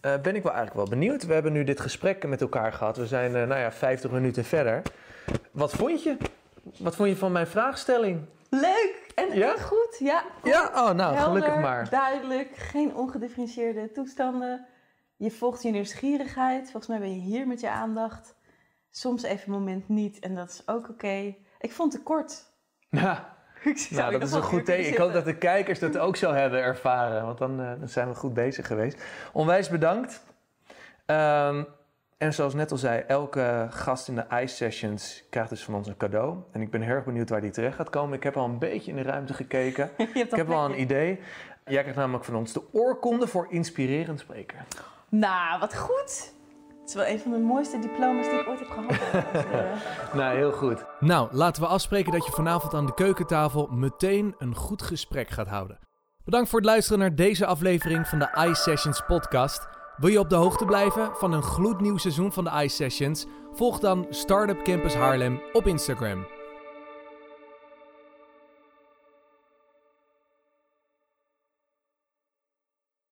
[0.00, 1.26] eh, ben ik wel eigenlijk wel benieuwd.
[1.26, 2.96] We hebben nu dit gesprek met elkaar gehad.
[2.96, 4.82] We zijn, nou ja, 50 minuten verder.
[5.50, 6.16] Wat vond je?
[6.78, 8.20] Wat vond je van mijn vraagstelling?
[8.50, 9.52] Leuk en, Ja?
[9.54, 9.96] en goed.
[9.98, 10.50] Ja, goed.
[10.50, 11.88] Ja, oh nou, Helder, gelukkig maar.
[11.90, 14.66] duidelijk, geen ongedifferentieerde toestanden.
[15.18, 16.62] Je volgt je nieuwsgierigheid.
[16.62, 18.34] Volgens mij ben je hier met je aandacht.
[18.90, 21.34] Soms even een moment niet en dat is ook oké.
[21.60, 22.52] Ik vond het kort.
[22.88, 23.36] Ja,
[23.90, 24.92] nou, dat is een goed teken.
[24.92, 27.24] Ik hoop dat de kijkers dat ook zo hebben ervaren.
[27.24, 29.02] Want dan, eh, dan zijn we goed bezig geweest.
[29.32, 30.24] Onwijs bedankt.
[31.06, 31.64] Ehm,
[32.18, 35.88] en zoals net al zei, elke gast in de Ice Sessions krijgt dus van ons
[35.88, 36.36] een cadeau.
[36.52, 38.16] En ik ben heel erg benieuwd waar die terecht gaat komen.
[38.16, 39.90] Ik heb al een beetje in de ruimte gekeken.
[40.14, 41.20] Ik heb al een idee.
[41.64, 44.58] Jij krijgt namelijk van ons de oorkonde voor inspirerend spreken.
[45.10, 46.32] Nou, wat goed.
[46.80, 48.96] Het is wel een van de mooiste diploma's die ik ooit heb gehad.
[50.18, 50.84] Nou, heel goed.
[51.00, 55.48] Nou, laten we afspreken dat je vanavond aan de keukentafel meteen een goed gesprek gaat
[55.48, 55.78] houden.
[56.24, 59.66] Bedankt voor het luisteren naar deze aflevering van de Ice Sessions podcast.
[59.96, 63.26] Wil je op de hoogte blijven van een gloednieuw seizoen van de Ice Sessions?
[63.52, 66.37] Volg dan Startup Campus Haarlem op Instagram.